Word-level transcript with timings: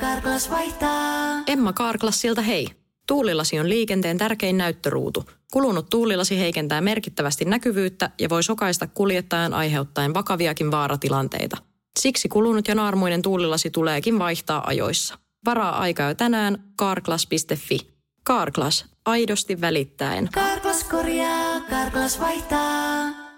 Karklas 0.00 0.50
vaihtaa. 0.50 1.42
Emma 1.46 1.72
Karklassilta 1.72 2.42
hei. 2.42 2.68
Tuulilasi 3.06 3.60
on 3.60 3.68
liikenteen 3.68 4.18
tärkein 4.18 4.58
näyttöruutu. 4.58 5.24
Kulunut 5.52 5.88
tuulilasi 5.90 6.38
heikentää 6.38 6.80
merkittävästi 6.80 7.44
näkyvyyttä 7.44 8.10
ja 8.20 8.28
voi 8.28 8.42
sokaista 8.42 8.86
kuljettajan 8.86 9.54
aiheuttaen 9.54 10.14
vakaviakin 10.14 10.70
vaaratilanteita. 10.70 11.56
Siksi 11.98 12.28
kulunut 12.28 12.68
ja 12.68 12.74
naarmuinen 12.74 13.22
tuulilasi 13.22 13.70
tuleekin 13.70 14.18
vaihtaa 14.18 14.66
ajoissa. 14.66 15.18
Varaa 15.44 15.78
aika 15.78 16.02
jo 16.02 16.14
tänään 16.14 16.64
karklas.fi. 16.76 17.78
Karklas, 18.22 18.84
aidosti 19.06 19.60
välittäen. 19.60 20.28
Karklas 20.32 20.84
korjaa, 20.84 21.60
Karklas 21.60 22.20
vaihtaa. 22.20 23.29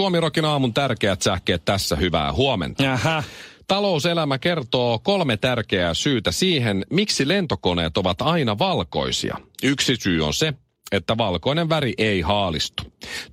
Suomirokin 0.00 0.44
aamun 0.44 0.74
tärkeät 0.74 1.22
sähkeet 1.22 1.64
tässä 1.64 1.96
hyvää 1.96 2.32
huomenta. 2.32 2.84
Ähä. 2.84 3.22
Talouselämä 3.66 4.38
kertoo 4.38 4.98
kolme 4.98 5.36
tärkeää 5.36 5.94
syytä 5.94 6.32
siihen, 6.32 6.86
miksi 6.90 7.28
lentokoneet 7.28 7.96
ovat 7.96 8.22
aina 8.22 8.58
valkoisia. 8.58 9.36
Yksi 9.62 9.96
syy 9.96 10.26
on 10.26 10.34
se, 10.34 10.54
että 10.92 11.18
valkoinen 11.18 11.68
väri 11.68 11.94
ei 11.98 12.20
haalistu. 12.20 12.82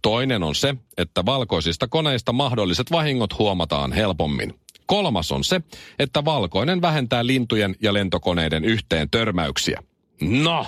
Toinen 0.02 0.44
on 0.44 0.55
se, 0.55 0.75
että 0.98 1.25
valkoisista 1.25 1.88
koneista 1.88 2.34
mahdolliset 2.34 2.91
vahingot 2.91 3.39
huomataan 3.39 3.94
helpommin. 3.94 4.53
Kolmas 4.86 5.31
on 5.31 5.44
se, 5.44 5.61
että 5.99 6.25
valkoinen 6.25 6.81
vähentää 6.81 7.25
lintujen 7.25 7.75
ja 7.81 7.94
lentokoneiden 7.94 8.66
yhteen 8.66 9.09
törmäyksiä. 9.09 9.84
No, 10.21 10.66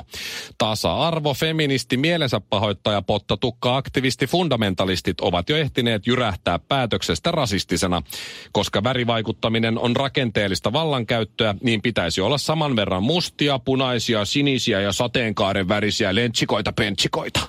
tasa-arvo, 0.57 1.33
feministi, 1.33 1.97
mielensä 1.97 2.39
pahoittaja, 2.39 3.01
pottatukka, 3.01 3.77
aktivisti, 3.77 4.27
fundamentalistit 4.27 5.21
ovat 5.21 5.49
jo 5.49 5.57
ehtineet 5.57 6.07
jyrähtää 6.07 6.59
päätöksestä 6.59 7.31
rasistisena. 7.31 8.01
Koska 8.51 8.83
värivaikuttaminen 8.83 9.77
on 9.77 9.95
rakenteellista 9.95 10.73
vallankäyttöä, 10.73 11.55
niin 11.61 11.81
pitäisi 11.81 12.21
olla 12.21 12.37
saman 12.37 12.75
verran 12.75 13.03
mustia, 13.03 13.59
punaisia, 13.59 14.25
sinisiä 14.25 14.81
ja 14.81 14.91
sateenkaaren 14.91 15.67
värisiä 15.67 16.15
lentsikoita 16.15 16.73
pentsikoita. 16.73 17.39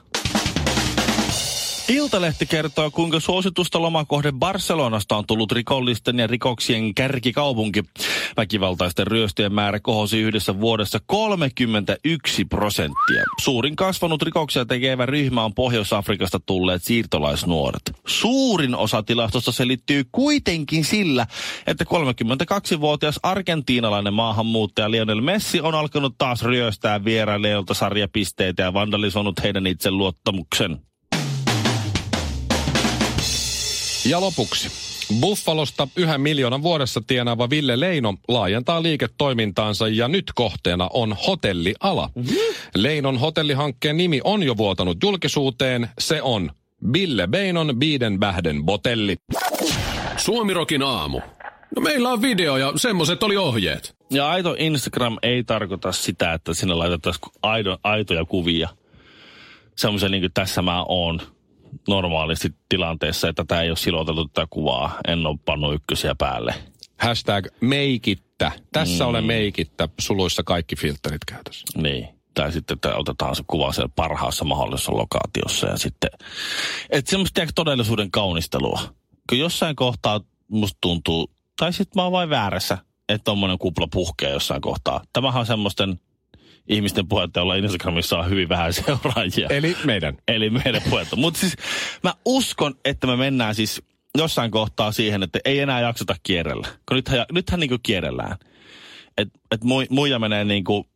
Iltalehti 1.90 2.46
kertoo, 2.46 2.90
kuinka 2.90 3.20
suositusta 3.20 3.82
lomakohde 3.82 4.32
Barcelonasta 4.32 5.16
on 5.16 5.26
tullut 5.26 5.52
rikollisten 5.52 6.18
ja 6.18 6.26
rikoksien 6.26 6.94
kärkikaupunki. 6.94 7.84
Väkivaltaisten 8.36 9.06
ryöstöjen 9.06 9.54
määrä 9.54 9.80
kohosi 9.80 10.18
yhdessä 10.18 10.60
vuodessa 10.60 10.98
31 11.06 12.44
prosenttia. 12.44 13.24
Suurin 13.40 13.76
kasvanut 13.76 14.22
rikoksia 14.22 14.64
tekevä 14.64 15.06
ryhmä 15.06 15.44
on 15.44 15.54
Pohjois-Afrikasta 15.54 16.40
tulleet 16.46 16.82
siirtolaisnuoret. 16.82 17.82
Suurin 18.06 18.74
osa 18.74 19.02
tilastosta 19.02 19.52
selittyy 19.52 20.04
kuitenkin 20.12 20.84
sillä, 20.84 21.26
että 21.66 21.84
32-vuotias 21.84 23.20
argentiinalainen 23.22 24.14
maahanmuuttaja 24.14 24.90
Lionel 24.90 25.20
Messi 25.20 25.60
on 25.60 25.74
alkanut 25.74 26.14
taas 26.18 26.42
ryöstää 26.42 27.04
vierailijoilta 27.04 27.74
sarjapisteitä 27.74 28.62
ja 28.62 28.74
vandalisoinut 28.74 29.42
heidän 29.42 29.66
itseluottamuksen. 29.66 30.89
Ja 34.04 34.20
lopuksi. 34.20 34.68
Buffalosta 35.20 35.88
yhden 35.96 36.20
miljoonan 36.20 36.62
vuodessa 36.62 37.00
tienaava 37.06 37.50
Ville 37.50 37.80
Leino 37.80 38.14
laajentaa 38.28 38.82
liiketoimintaansa 38.82 39.88
ja 39.88 40.08
nyt 40.08 40.24
kohteena 40.34 40.90
on 40.92 41.16
hotelliala. 41.26 42.10
Leinon 42.74 43.18
hotellihankkeen 43.18 43.96
nimi 43.96 44.20
on 44.24 44.42
jo 44.42 44.56
vuotanut 44.56 44.98
julkisuuteen. 45.02 45.88
Se 45.98 46.22
on 46.22 46.50
Bille 46.90 47.26
Beinon 47.26 47.76
Bidenbähden 47.78 48.64
Botelli. 48.64 49.16
Suomirokin 50.16 50.82
aamu. 50.82 51.20
No 51.76 51.82
meillä 51.82 52.10
on 52.10 52.22
video 52.22 52.56
ja 52.56 52.72
semmoset 52.76 53.22
oli 53.22 53.36
ohjeet. 53.36 53.94
Ja 54.10 54.30
aito 54.30 54.56
Instagram 54.58 55.18
ei 55.22 55.44
tarkoita 55.44 55.92
sitä, 55.92 56.32
että 56.32 56.54
sinne 56.54 56.74
laitettaisiin 56.74 57.32
aito, 57.42 57.78
aitoja 57.84 58.24
kuvia. 58.24 58.68
Semmoisia 59.76 60.08
niin 60.08 60.22
kuin 60.22 60.32
tässä 60.32 60.62
mä 60.62 60.84
oon 60.84 61.20
normaalisti 61.88 62.54
tilanteessa, 62.68 63.28
että 63.28 63.44
tämä 63.44 63.62
ei 63.62 63.70
ole 63.70 63.76
siloteltu 63.76 64.28
tätä 64.28 64.46
kuvaa. 64.50 64.98
En 65.08 65.26
ole 65.26 65.38
pannut 65.44 65.74
ykkösiä 65.74 66.14
päälle. 66.14 66.54
Hashtag 66.98 67.46
meikittä. 67.60 68.52
Tässä 68.72 69.04
mm. 69.04 69.10
olen 69.10 69.24
meikittä. 69.24 69.88
Suluissa 70.00 70.42
kaikki 70.42 70.76
filterit 70.76 71.24
käytössä. 71.24 71.80
Niin. 71.82 72.08
Tai 72.34 72.52
sitten, 72.52 72.74
että 72.74 72.96
otetaan 72.96 73.36
se 73.36 73.42
kuva 73.46 73.72
siellä 73.72 73.92
parhaassa 73.96 74.44
mahdollisessa 74.44 74.92
lokaatiossa 74.92 75.66
ja 75.66 75.76
sitten... 75.78 76.10
Että 76.90 77.10
semmoista 77.10 77.40
todellisuuden 77.54 78.10
kaunistelua. 78.10 78.80
Kun 79.28 79.38
jossain 79.38 79.76
kohtaa 79.76 80.20
musta 80.48 80.78
tuntuu, 80.80 81.30
tai 81.56 81.72
sitten 81.72 82.00
mä 82.00 82.02
oon 82.02 82.12
vain 82.12 82.30
väärässä, 82.30 82.78
että 83.08 83.24
tommonen 83.24 83.58
kupla 83.58 83.86
puhkee 83.92 84.30
jossain 84.30 84.60
kohtaa. 84.60 85.04
Tämähän 85.12 85.40
on 85.40 85.46
semmoisten 85.46 86.00
ihmisten 86.68 87.08
puhetta, 87.08 87.40
jolla 87.40 87.54
Instagramissa 87.54 88.18
on 88.18 88.30
hyvin 88.30 88.48
vähän 88.48 88.72
seuraajia. 88.72 89.48
Eli 89.50 89.76
meidän. 89.84 90.16
Eli 90.28 90.50
meidän 90.50 90.82
puhetta. 90.90 91.16
Mutta 91.16 91.40
siis 91.40 91.56
mä 92.02 92.14
uskon, 92.24 92.74
että 92.84 93.06
me 93.06 93.16
mennään 93.16 93.54
siis 93.54 93.82
jossain 94.18 94.50
kohtaa 94.50 94.92
siihen, 94.92 95.22
että 95.22 95.38
ei 95.44 95.58
enää 95.60 95.80
jaksota 95.80 96.16
kierrellä. 96.22 96.68
Kun 96.88 96.96
nythän, 96.96 97.26
nythän 97.32 97.60
niinku 97.60 97.78
kierrellään. 97.82 98.36
Että 99.18 99.38
et 99.50 99.60
muija 99.90 100.18
menee 100.18 100.44
niinku 100.44 100.89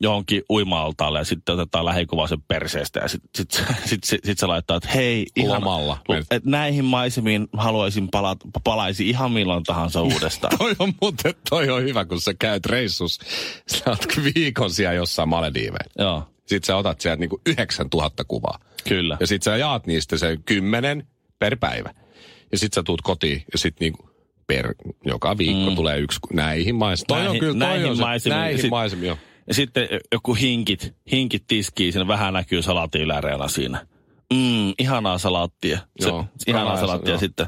johonkin 0.00 0.42
uima-altaalle 0.50 1.18
ja 1.18 1.24
sitten 1.24 1.54
otetaan 1.54 1.84
lähikuva 1.84 2.26
sen 2.28 2.42
perseestä 2.48 3.00
ja 3.00 3.08
sitten 3.08 3.30
sit, 3.36 3.50
sit, 3.88 4.04
sit, 4.04 4.20
sit 4.24 4.38
se 4.38 4.46
laittaa, 4.46 4.76
että 4.76 4.88
hei, 4.94 5.26
ihan, 5.36 5.60
Lomalla. 5.60 5.98
et 6.30 6.44
näihin 6.44 6.84
maisemiin 6.84 7.48
haluaisin 7.52 8.08
palata, 8.10 8.46
palaisi 8.64 9.08
ihan 9.08 9.32
milloin 9.32 9.64
tahansa 9.64 10.02
uudestaan. 10.02 10.56
toi 10.58 10.74
on 10.78 10.92
muuten, 11.00 11.34
toi 11.50 11.70
on 11.70 11.82
hyvä, 11.82 12.04
kun 12.04 12.20
sä 12.20 12.34
käyt 12.38 12.66
reissus, 12.66 13.18
sä 13.66 13.82
oot 13.90 14.06
viikon 14.34 14.70
siellä 14.70 14.94
jossain 14.94 15.28
Malediiveillä. 15.28 15.92
Joo, 15.98 16.22
Sitten 16.46 16.66
sä 16.66 16.76
otat 16.76 17.00
sieltä 17.00 17.20
niinku 17.20 17.40
9000 17.46 18.24
kuvaa. 18.24 18.58
kyllä. 18.88 19.16
Ja 19.20 19.26
sit 19.26 19.42
sä 19.42 19.56
jaat 19.56 19.86
niistä 19.86 20.16
se 20.18 20.36
kymmenen 20.46 21.06
per 21.38 21.56
päivä. 21.56 21.94
Ja 22.52 22.58
sit 22.58 22.72
sä 22.72 22.82
tuut 22.82 23.02
kotiin 23.02 23.42
ja 23.52 23.58
sit 23.58 23.80
niinku 23.80 24.10
per, 24.46 24.74
joka 25.04 25.38
viikko 25.38 25.70
mm. 25.70 25.76
tulee 25.76 25.98
yksi 25.98 26.18
näihin 26.32 26.74
maisemiin. 26.74 27.06
Toi 27.06 27.28
on 27.28 27.38
kyllä, 27.38 27.58
toi 27.58 27.68
näihin 27.68 27.90
on 27.90 27.96
se, 27.96 28.02
maisemiin. 28.02 28.40
Näihin 28.40 28.60
Sit- 28.60 28.70
maisemiin, 28.70 29.06
joo. 29.08 29.18
Ja 29.48 29.54
sitten 29.54 29.88
joku 30.12 30.34
hinkit, 30.34 30.94
hinkit 31.12 31.44
tiskii, 31.46 31.92
siinä 31.92 32.08
vähän 32.08 32.34
näkyy 32.34 32.62
salaatti 32.62 32.98
yläreuna 32.98 33.48
siinä. 33.48 33.86
Mm, 34.34 34.72
ihanaa 34.78 35.18
salaattia. 35.18 35.78
Se, 36.00 36.08
Joo, 36.08 36.24
ihanaa 36.46 36.76
salaattia 36.76 37.12
joo. 37.12 37.20
sitten. 37.20 37.46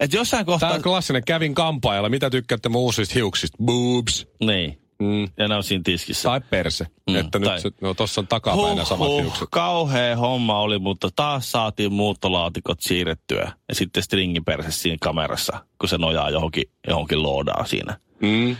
Et 0.00 0.12
jossain 0.12 0.46
kohtaa... 0.46 0.72
on 0.74 0.82
klassinen, 0.82 1.24
kävin 1.24 1.54
kampaajalla. 1.54 2.08
Mitä 2.08 2.30
tykkäätte 2.30 2.68
mun 2.68 2.80
uusista 2.80 3.14
hiuksista? 3.14 3.58
Boobs. 3.64 4.26
Niin. 4.44 4.78
Mm. 5.02 5.28
Ja 5.36 5.48
ne 5.48 5.54
on 5.54 5.64
siinä 5.64 5.82
tiskissä. 5.84 6.28
Tai 6.28 6.40
perse. 6.50 6.86
Mm, 7.10 7.16
että 7.16 7.40
tai- 7.40 7.52
nyt 7.52 7.62
se, 7.62 7.70
no 7.80 7.94
tossa 7.94 8.20
on 8.20 8.26
takapäin 8.26 8.76
ne 8.76 8.84
samat 8.84 9.08
hiukset. 9.22 9.48
kauhea 9.50 10.16
homma 10.16 10.60
oli, 10.60 10.78
mutta 10.78 11.08
taas 11.16 11.52
saatiin 11.52 11.92
muuttolaatikot 11.92 12.80
siirrettyä. 12.80 13.52
Ja 13.68 13.74
sitten 13.74 14.02
stringin 14.02 14.44
perse 14.44 14.70
siinä 14.70 14.96
kamerassa, 15.00 15.64
kun 15.78 15.88
se 15.88 15.98
nojaa 15.98 16.30
johonkin, 16.30 16.64
johonkin 16.88 17.22
loodaan 17.22 17.66
siinä. 17.66 17.98
Mm. 18.22 18.56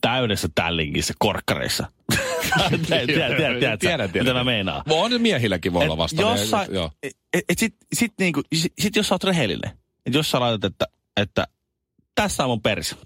Täydessä 0.00 0.48
tällinkissä, 0.54 1.14
korkkareissa. 1.18 1.92
Tiedän, 2.86 3.78
tiedän. 3.78 4.10
mitä 4.14 4.34
mä 4.34 4.44
meinaan. 4.44 4.82
On 4.90 5.20
miehilläkin 5.20 5.72
voi 5.72 5.84
olla 5.84 5.96
vasta. 5.96 6.22
Jossain, 6.22 6.74
Joo. 6.74 6.90
et, 7.02 7.12
et 7.48 7.58
sit, 7.58 7.74
sit, 7.92 8.12
niinku, 8.18 8.42
sit, 8.54 8.72
sit 8.78 8.96
jos 8.96 9.08
sä 9.08 9.14
oot 9.14 9.24
rehellinen, 9.24 9.70
että 10.06 10.18
jos 10.18 10.30
sä 10.30 10.40
laitat, 10.40 10.64
että, 10.64 10.86
että 11.16 11.46
tässä 12.14 12.44
on 12.44 12.50
mun 12.50 12.62
perse. 12.62 12.96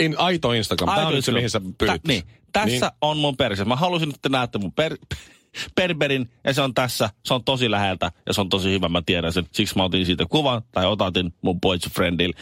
In, 0.00 0.14
aito 0.18 0.52
Instagram. 0.52 0.94
Tämä 0.94 1.06
on 1.06 1.14
nyt 1.14 1.24
se, 1.24 1.32
mihin 1.32 1.50
sä 1.50 1.60
pyrit. 1.78 2.02
Tä, 2.02 2.08
niin, 2.08 2.22
tässä 2.52 2.86
niin. 2.86 2.98
on 3.00 3.16
mun 3.16 3.36
perse. 3.36 3.64
Mä 3.64 3.76
halusin, 3.76 4.10
että 4.14 4.28
näette 4.28 4.58
mun 4.58 4.72
per, 4.72 4.96
perberin 5.74 6.30
ja 6.44 6.54
se 6.54 6.62
on 6.62 6.74
tässä. 6.74 7.10
Se 7.24 7.34
on 7.34 7.44
tosi 7.44 7.70
läheltä 7.70 8.12
ja 8.26 8.32
se 8.32 8.40
on 8.40 8.48
tosi 8.48 8.70
hyvä. 8.70 8.88
Mä 8.88 9.02
tiedän 9.06 9.32
sen. 9.32 9.44
Siksi 9.52 9.76
mä 9.76 9.84
otin 9.84 10.06
siitä 10.06 10.24
kuvan 10.30 10.62
tai 10.72 10.86
otatin 10.86 11.34
mun 11.42 11.60
boyfriendille 11.60 12.36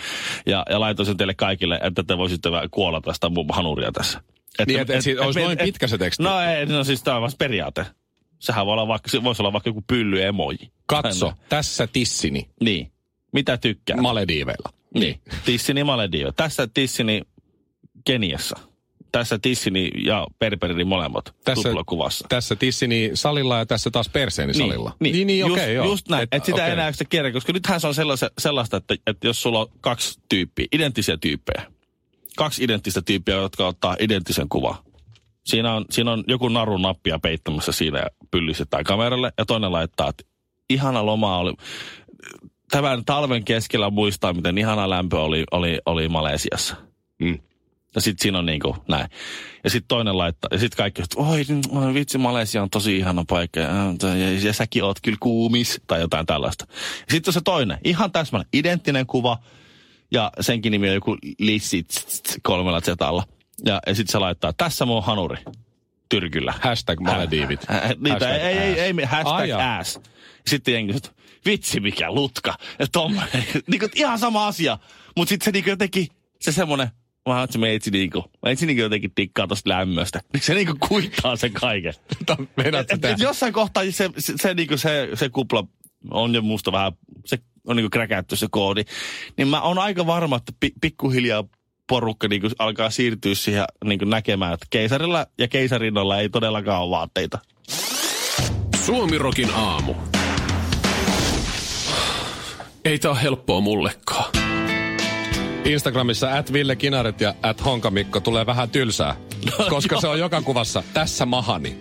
ja, 0.47 0.67
ja 0.71 0.81
laitoin 0.81 1.07
sen 1.07 1.17
teille 1.17 1.35
kaikille, 1.35 1.81
että 1.83 2.03
te 2.03 2.19
voisitte 2.19 2.49
kuolla 2.71 3.01
tästä 3.01 3.29
mun 3.29 3.47
hanuria 3.51 3.93
tässä. 3.93 4.21
Että, 4.59 4.65
Niin, 4.67 4.81
että 4.81 4.95
et, 4.95 5.21
olisi 5.21 5.41
noin 5.41 5.59
pitkä 5.59 5.87
se 5.87 5.99
teksti. 5.99 6.23
No 6.23 6.41
ei, 6.41 6.67
no 6.67 6.85
siis 6.85 7.03
tämä 7.03 7.17
on 7.17 7.23
vasta 7.23 7.39
periaate. 7.39 7.87
Sehän 8.39 8.67
voi 8.67 8.73
olla 8.73 8.89
vaikka, 8.89 9.11
se 9.11 9.25
voisi 9.25 9.43
olla 9.43 9.53
vaikka 9.53 9.71
joku 9.71 9.85
pylly 9.87 10.23
emoji. 10.23 10.59
Katso, 10.87 11.33
tässä 11.49 11.87
tissini 11.87 12.49
Niin. 12.61 12.93
Mitä 13.33 13.57
tykkää? 13.57 13.97
Malediiveilla. 13.97 14.73
Niin. 14.95 15.21
Tissini 15.45 15.85
Maledio. 15.85 16.33
Tässä 16.33 16.69
Tissini 16.75 17.23
Keniassa. 18.05 18.59
Tässä 19.19 19.39
Tissini 19.43 19.91
ja 20.05 20.27
Perperini 20.39 20.85
molemmat 20.85 21.35
Tässä- 21.45 21.69
tuplakuvassa. 21.69 22.27
Tässä 22.29 22.57
tissini 22.57 23.11
salilla 23.15 23.59
ja 23.59 23.67
tässä 23.67 23.91
taas 23.91 24.09
perseeni 24.09 24.55
salilla. 24.55 24.93
Niin, 25.01 25.13
niin, 25.13 25.27
niin 25.27 25.39
just, 25.41 25.53
okei, 25.53 25.75
joo. 25.75 25.87
just 25.87 26.09
näin. 26.09 26.23
Et- 26.23 26.29
Että 26.33 26.47
sitä 26.47 26.55
okei. 26.57 26.67
ei 26.67 26.73
enää 26.73 26.93
sitä 26.93 27.05
kierrä, 27.05 27.33
koska 27.33 27.53
nythän 27.53 27.81
se 27.81 27.87
on 27.87 27.95
sellaista, 27.95 28.31
sellaista 28.39 28.77
että, 28.77 28.95
että 29.07 29.27
jos 29.27 29.43
sulla 29.43 29.59
on 29.61 29.67
kaksi 29.81 30.21
tyyppiä, 30.29 30.67
identtisiä 30.73 31.17
tyyppejä, 31.17 31.63
kaksi 32.37 32.65
identtistä 32.65 33.03
tyyppiä, 33.03 33.35
jotka 33.35 33.67
ottaa 33.67 33.97
identtisen 34.01 34.49
kuvan. 34.49 34.75
Siinä 35.47 35.75
on, 35.75 35.85
siinä 35.91 36.13
on 36.13 36.25
joku 36.27 36.49
narun 36.49 36.83
nappia 36.83 37.19
peittämässä 37.19 37.73
siinä 37.73 37.99
ja 37.99 38.07
pyllistetään 38.31 38.85
kameralle, 38.85 39.33
ja 39.39 39.45
toinen 39.47 39.73
laittaa, 39.73 40.09
että 40.09 40.25
ihana 40.71 41.07
loma 41.07 41.39
oli, 41.39 41.53
tämän 42.71 43.05
talven 43.05 43.45
keskellä 43.45 43.91
muistaa, 43.91 44.33
miten 44.33 44.59
ihana 44.59 44.91
lämpö 44.91 45.21
oli, 45.21 45.45
oli, 45.51 45.79
oli 45.87 46.09
Malesiassa. 46.09 46.77
Mm. 47.19 47.39
Ja 47.95 48.01
sit 48.01 48.19
siinä 48.19 48.39
on 48.39 48.47
niinku 48.47 48.77
näin. 48.89 49.09
Ja 49.65 49.71
sitten 49.71 49.89
toinen 49.89 50.19
laittaa, 50.19 50.49
ja 50.53 50.59
sitten 50.59 50.77
kaikki, 50.77 51.03
että 51.03 51.21
oi 51.21 51.45
oi 51.69 51.95
vitsi, 51.95 52.19
Malesia 52.19 52.63
on 52.63 52.71
tosi 52.71 52.97
ihana 52.97 53.25
paikka, 53.29 53.61
ja, 53.61 53.69
ja, 54.03 54.39
ja 54.43 54.53
säkin 54.53 54.85
oot 54.85 55.01
kyllä 55.03 55.19
kuumis, 55.21 55.81
tai 55.87 56.01
jotain 56.01 56.27
tällaista. 56.27 56.67
Ja 56.71 57.07
sitten 57.11 57.31
on 57.31 57.33
se 57.33 57.41
toinen, 57.45 57.79
ihan 57.85 58.13
täsmälleen, 58.13 58.49
identtinen 58.53 59.07
kuva, 59.07 59.39
ja 60.11 60.33
senkin 60.41 60.71
nimi 60.71 60.89
on 60.89 60.95
joku 60.95 61.17
Lissi 61.39 61.87
kolmella 62.43 62.81
zetalla. 62.81 63.25
Ja, 63.65 63.81
ja 63.87 63.95
sitten 63.95 64.13
se 64.13 64.19
laittaa, 64.19 64.53
tässä 64.53 64.85
mun 64.87 65.05
hanuri, 65.05 65.45
tyrkyllä. 66.09 66.55
Hashtag 66.61 67.01
Malediivit. 67.01 67.71
Äh, 67.71 67.77
äh, 67.77 67.83
niitä, 67.89 68.11
Hashtag 68.11 68.31
ei, 68.31 68.59
ei, 68.59 68.81
ei, 68.81 68.95
ei, 68.99 69.05
hashtag 69.05 69.35
Ai 69.35 69.49
jaa. 69.49 69.79
ass. 69.79 70.01
Sitten 70.47 70.75
jengi 70.75 70.95
vitsi 71.47 71.81
mikä 71.81 72.13
lutka. 72.13 72.55
Ja 72.79 72.87
tommonen, 72.93 73.45
niinku, 73.71 73.89
ihan 73.95 74.19
sama 74.19 74.47
asia. 74.47 74.79
Mutta 75.17 75.29
sitten 75.29 75.45
se 75.45 75.51
niinku 75.51 75.71
jotenkin, 75.71 76.09
se 76.41 76.53
semmonen, 76.53 76.89
mä 77.29 77.43
että 77.43 77.53
se 77.53 77.59
meitsi 77.59 77.91
niinku, 77.91 78.25
meitsi 78.45 78.67
niinku 78.67 78.83
jotenkin 78.83 79.13
tikkaa 79.15 79.47
tosta 79.47 79.71
lämmöstä. 79.71 80.21
Niin 80.33 80.43
se 80.43 80.55
niinku 80.55 80.77
kuittaa 80.89 81.37
sen 81.37 81.53
kaiken. 81.53 81.95
Meinaat 82.57 82.91
Et, 82.91 83.05
et, 83.05 83.11
et 83.11 83.19
jossain 83.19 83.53
kohtaa 83.53 83.85
se, 83.91 84.11
se, 84.19 84.33
se, 84.37 84.55
niinku 84.55 84.77
se, 84.77 85.09
se 85.15 85.29
kupla 85.29 85.65
on 86.11 86.35
jo 86.35 86.43
musta 86.43 86.73
vähän, 86.73 86.93
se 87.25 87.39
on 87.67 87.77
niinku 87.77 87.91
kräkätty 87.91 88.37
se 88.37 88.47
koodi. 88.51 88.85
Niin 89.37 89.49
mä 89.49 89.63
oon 89.63 89.79
aika 89.79 90.07
varma, 90.07 90.37
että 90.37 90.53
pi, 90.61 90.73
pikkuhiljaa 90.81 91.45
porukka 91.89 92.29
niinku 92.29 92.49
alkaa 92.59 92.91
siirtyä 92.91 93.35
siihen 93.35 93.65
niinku 93.85 94.05
näkemään, 94.05 94.55
että 94.55 94.67
keisarilla 94.71 95.27
ja 95.39 95.49
keisarinnalla 95.49 96.19
ei 96.19 96.29
todellakaan 96.29 96.83
ole 96.83 96.91
vaatteita. 96.91 97.39
Suomirokin 98.85 99.51
aamu. 99.55 99.95
Ei 102.85 102.99
tää 102.99 103.11
ole 103.11 103.23
helppoa 103.23 103.61
mullekaan. 103.61 104.54
Instagramissa 105.65 106.39
at 106.39 106.53
Ville 106.53 106.77
Kinaret 106.77 107.21
ja 107.21 107.35
at 107.43 107.65
Honka 107.65 107.91
Mikko 107.91 108.21
tulee 108.21 108.47
vähän 108.47 108.71
tylsää. 108.71 109.17
koska 109.69 110.01
se 110.01 110.09
on 110.09 110.19
joka 110.19 110.43
kuvassa, 110.43 110.83
tässä 110.95 111.27
mahani. 111.27 111.79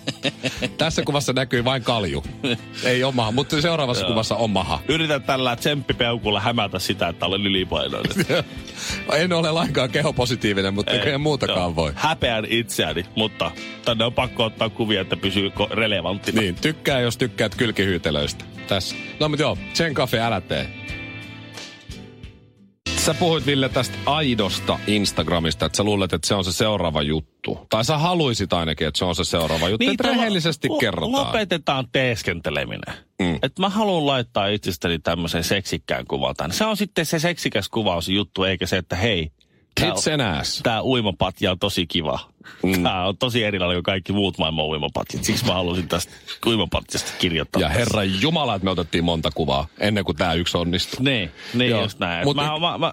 tässä 0.78 1.02
kuvassa 1.02 1.32
näkyy 1.32 1.64
vain 1.64 1.82
kalju. 1.82 2.24
Ei 2.84 3.04
ole 3.04 3.14
maha, 3.14 3.32
mutta 3.32 3.60
seuraavassa 3.60 4.06
kuvassa 4.06 4.36
on 4.36 4.50
maha. 4.50 4.80
Yritän 4.88 5.22
tällä 5.22 5.56
tsemppipeukulla 5.56 6.40
hämätä 6.40 6.78
sitä, 6.78 7.08
että 7.08 7.26
olen 7.26 7.46
ylipainoinen. 7.46 8.26
en 9.22 9.32
ole 9.32 9.52
lainkaan 9.52 9.90
kehopositiivinen, 9.90 10.74
mutta 10.74 10.92
ei 10.92 11.18
muutakaan 11.18 11.58
joo. 11.58 11.76
voi. 11.76 11.92
Häpeän 11.94 12.44
itseäni, 12.48 13.04
mutta 13.16 13.50
tänne 13.84 14.04
on 14.04 14.12
pakko 14.12 14.44
ottaa 14.44 14.68
kuvia, 14.68 15.00
että 15.00 15.16
pysyy 15.16 15.52
relevanttina. 15.70 16.40
Niin, 16.40 16.54
tykkää 16.54 17.00
jos 17.00 17.16
tykkäät 17.16 17.54
kylkihyytelöistä. 17.54 18.44
Tässä. 18.68 18.96
No 19.20 19.28
mutta 19.28 19.42
joo, 19.42 19.58
sen 19.72 19.94
kafe 19.94 20.20
älä 20.20 20.40
tee. 20.40 20.79
Sä 23.04 23.14
puhuit 23.14 23.46
Ville 23.46 23.68
tästä 23.68 23.98
aidosta 24.06 24.78
Instagramista, 24.86 25.66
että 25.66 25.76
sä 25.76 25.84
luulet, 25.84 26.12
että 26.12 26.28
se 26.28 26.34
on 26.34 26.44
se 26.44 26.52
seuraava 26.52 27.02
juttu. 27.02 27.66
Tai 27.70 27.84
sä 27.84 27.98
haluisit 27.98 28.52
ainakin, 28.52 28.86
että 28.88 28.98
se 28.98 29.04
on 29.04 29.14
se 29.14 29.24
seuraava 29.24 29.68
juttu. 29.68 29.84
Niin, 29.84 29.90
että 29.90 30.08
rehellisesti 30.08 30.68
lo- 30.68 30.78
kerrotaan. 30.78 31.12
Lopetetaan 31.12 31.88
teeskenteleminen. 31.92 32.94
Mm. 33.18 33.26
Mm. 33.26 33.38
Et 33.42 33.58
mä 33.58 33.68
haluan 33.68 34.06
laittaa 34.06 34.46
itsestäni 34.46 34.98
tämmöisen 34.98 35.44
seksikkään 35.44 36.06
kuvan 36.06 36.34
tänne. 36.36 36.54
Se 36.54 36.64
on 36.64 36.76
sitten 36.76 37.06
se 37.06 37.18
seksikäs 37.18 37.68
kuvaus 37.68 38.08
juttu, 38.08 38.44
eikä 38.44 38.66
se, 38.66 38.76
että 38.76 38.96
hei, 38.96 39.32
Tits 39.74 40.08
and 40.08 40.20
ass. 40.20 40.60
tää 40.62 40.82
uimapatja 40.82 41.50
on 41.50 41.58
tosi 41.58 41.86
kiva. 41.86 42.18
Mm. 42.62 42.82
Tää 42.82 43.06
on 43.08 43.16
tosi 43.16 43.44
erilainen 43.44 43.76
kuin 43.76 43.82
kaikki 43.82 44.12
muut 44.12 44.38
maailman 44.38 44.64
uimapatjat. 44.64 45.24
Siksi 45.24 45.44
mä 45.44 45.54
halusin 45.54 45.88
tästä 45.88 46.12
uimapatjasta 46.46 47.12
kirjoittaa. 47.18 47.62
Ja 47.62 47.68
herra 47.68 48.04
Jumala, 48.04 48.54
että 48.54 48.64
me 48.64 48.70
otettiin 48.70 49.04
monta 49.04 49.30
kuvaa 49.34 49.66
ennen 49.80 50.04
kuin 50.04 50.16
tämä 50.16 50.34
yksi 50.34 50.56
onnistui. 50.56 51.04
Niin, 51.04 51.30
niin 51.54 51.70
Joo. 51.70 51.82
just 51.82 51.98
näin. 51.98 52.24
Mut 52.24 52.36
mä, 52.36 52.42
mä, 52.42 52.58
mä, 52.58 52.78
mä, 52.78 52.92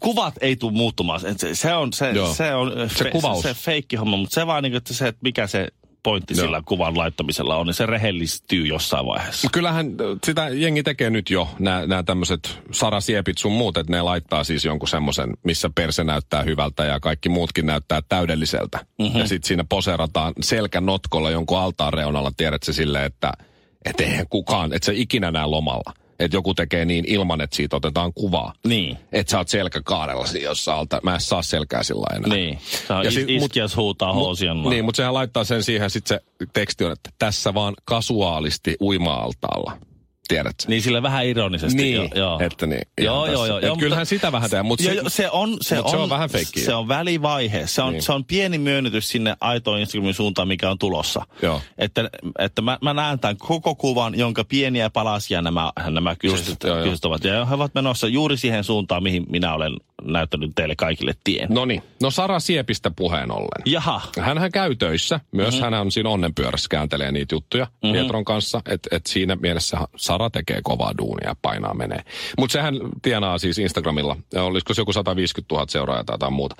kuvat 0.00 0.34
ei 0.40 0.56
tule 0.56 0.72
muuttumaan. 0.72 1.20
Se, 1.20 1.54
se, 1.54 1.74
on 1.74 1.92
se, 1.92 2.10
Joo. 2.10 2.34
se, 2.34 2.54
on, 2.54 2.72
Se 2.94 3.10
kuvaus. 3.10 3.42
se, 3.42 3.54
se 3.54 3.60
feikki 3.60 3.96
homma, 3.96 4.16
mutta 4.16 4.34
se 4.34 4.46
vaan 4.46 4.62
niin, 4.62 4.76
että 4.76 4.94
se, 4.94 5.08
että 5.08 5.20
mikä 5.22 5.46
se 5.46 5.68
pointti 6.04 6.34
Joo. 6.36 6.44
sillä 6.44 6.62
kuvan 6.64 6.98
laittamisella 6.98 7.56
on, 7.56 7.66
niin 7.66 7.74
se 7.74 7.86
rehellistyy 7.86 8.66
jossain 8.66 9.06
vaiheessa. 9.06 9.48
Kyllähän 9.52 9.86
äh, 9.86 10.18
sitä 10.24 10.48
jengi 10.48 10.82
tekee 10.82 11.10
nyt 11.10 11.30
jo, 11.30 11.48
nämä 11.58 12.02
tämmöiset 12.02 12.58
sarasiepit 12.72 13.38
sun 13.38 13.52
muut, 13.52 13.76
että 13.76 13.92
ne 13.92 14.02
laittaa 14.02 14.44
siis 14.44 14.64
jonkun 14.64 14.88
semmoisen, 14.88 15.30
missä 15.42 15.70
perse 15.74 16.04
näyttää 16.04 16.42
hyvältä 16.42 16.84
ja 16.84 17.00
kaikki 17.00 17.28
muutkin 17.28 17.66
näyttää 17.66 18.00
täydelliseltä. 18.08 18.78
Mhm. 18.78 19.02
Mm-hmm. 19.02 19.20
Ja 19.20 19.28
sitten 19.28 19.48
siinä 19.48 19.64
poserataan 19.68 20.32
selkänotkolla 20.40 21.30
jonkun 21.30 21.58
altaan 21.58 21.92
reunalla, 21.92 22.32
tiedät 22.36 22.62
se 22.62 22.72
silleen, 22.72 23.04
että 23.04 23.32
et 23.84 24.00
eihän 24.00 24.26
kukaan, 24.30 24.72
että 24.72 24.86
se 24.86 24.92
ikinä 24.96 25.30
näe 25.30 25.46
lomalla. 25.46 26.03
Että 26.18 26.36
joku 26.36 26.54
tekee 26.54 26.84
niin 26.84 27.04
ilman, 27.08 27.40
että 27.40 27.56
siitä 27.56 27.76
otetaan 27.76 28.12
kuvaa. 28.14 28.52
Niin. 28.66 28.98
Että 29.12 29.30
sä 29.30 29.38
oot 29.38 29.48
selkäkaarella 29.48 30.26
siinä 30.26 30.44
jossain 30.48 30.78
alta. 30.78 31.00
Mä 31.02 31.14
en 31.14 31.20
saa 31.20 31.42
selkää 31.42 31.82
sillä 31.82 32.16
enää. 32.16 32.34
Niin. 32.36 32.58
Ja 32.88 33.02
ja 33.02 33.10
sit- 33.10 33.30
is, 33.30 33.42
mut- 33.42 33.76
huutaa 33.76 34.12
Mu- 34.12 34.14
hoosien 34.14 34.62
Niin, 34.62 34.84
mutta 34.84 34.96
sehän 34.96 35.14
laittaa 35.14 35.44
sen 35.44 35.62
siihen, 35.62 35.90
sitten 35.90 36.18
se 36.18 36.46
teksti 36.52 36.84
on, 36.84 36.92
että 36.92 37.10
tässä 37.18 37.54
vaan 37.54 37.74
kasuaalisti 37.84 38.76
uima-altaalla. 38.80 39.78
Tiedätkö? 40.28 40.64
Niin 40.68 40.82
sille 40.82 41.02
vähän 41.02 41.26
ironisesti. 41.26 41.82
Niin, 41.82 41.94
jo, 41.96 42.08
joo. 42.14 42.40
että 42.40 42.66
niin. 42.66 42.82
Joo, 43.00 43.26
joo, 43.26 43.46
joo. 43.46 43.58
Joo, 43.58 43.76
kyllähän 43.76 44.02
mutta- 44.02 44.08
sitä 44.08 44.32
vähän 44.32 44.50
tehdään, 44.50 44.66
mutta 44.66 44.84
se, 44.84 45.00
se 45.08 45.30
on, 45.30 45.56
se, 45.60 45.76
mut 45.76 45.84
on, 45.84 45.90
se 45.90 45.96
on 45.96 46.10
vähän 46.10 46.30
feikkiä. 46.30 46.64
Se 46.64 46.74
on 46.74 46.88
välivaihe. 46.88 47.66
Se 47.66 47.82
on, 47.82 47.92
Niin. 47.92 48.02
se 48.02 48.12
on 48.12 48.24
pieni 48.24 48.58
myönnytys 48.58 49.08
sinne 49.08 49.36
aitoon 49.40 49.80
Instagramin 49.80 50.14
suuntaan, 50.14 50.48
mikä 50.48 50.70
on 50.70 50.78
tulossa. 50.78 51.26
Joo. 51.42 51.60
Että, 51.78 52.10
että 52.38 52.62
mä, 52.62 52.78
mä 52.82 52.94
näen 52.94 53.18
tämän 53.18 53.36
koko 53.36 53.74
kuvan, 53.74 54.18
jonka 54.18 54.44
pieniä 54.44 54.90
palasia 54.90 55.42
nämä, 55.42 55.72
nämä 55.90 56.16
joo. 56.22 56.36
kyseiset 56.36 57.04
ovat. 57.04 57.24
Ja 57.24 57.44
he 57.44 57.54
ovat 57.54 57.74
menossa 57.74 58.08
juuri 58.08 58.36
siihen 58.36 58.64
suuntaan, 58.64 59.02
mihin 59.02 59.26
minä 59.30 59.54
olen 59.54 59.72
näyttänyt 60.02 60.52
teille 60.54 60.74
kaikille 60.76 61.12
tien. 61.24 61.48
No 61.50 61.64
niin, 61.64 61.82
no 62.02 62.10
Sara 62.10 62.40
Siepistä 62.40 62.90
puheen 62.96 63.30
ollen. 63.30 63.62
Jaha. 63.64 64.00
Hänhän 64.20 64.52
käy 64.52 64.76
töissä. 64.76 65.20
Myös 65.32 65.54
mm-hmm. 65.54 65.64
hän 65.64 65.74
on 65.74 65.92
siinä 65.92 66.08
onnenpyörässä 66.08 66.68
kääntelee 66.70 67.12
niitä 67.12 67.34
juttuja 67.34 67.64
mm-hmm. 67.64 67.92
Pietron 67.92 68.24
kanssa. 68.24 68.62
Että 68.68 68.96
et 68.96 69.06
siinä 69.06 69.36
mielessä 69.36 69.78
Sara 69.96 70.13
tekee 70.32 70.60
kovaa 70.64 70.92
duunia 70.98 71.28
ja 71.28 71.34
painaa 71.42 71.74
menee. 71.74 72.00
Mutta 72.38 72.52
sehän 72.52 72.74
tienaa 73.02 73.38
siis 73.38 73.58
Instagramilla. 73.58 74.16
Olisiko 74.36 74.74
se 74.74 74.80
joku 74.80 74.92
150 74.92 75.54
000 75.54 75.66
seuraajaa 75.68 76.04
tai 76.04 76.14
jotain 76.14 76.32
muuta. 76.32 76.54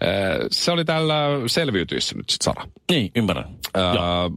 Ee, 0.00 0.08
Se 0.50 0.70
oli 0.72 0.84
tällä 0.84 1.24
selviytyissä 1.46 2.14
nyt 2.14 2.30
sit 2.30 2.42
Sara. 2.42 2.66
Niin, 2.90 3.10
ymmärrän. 3.16 3.44
Ää, 3.74 3.94
Joo. 3.94 4.30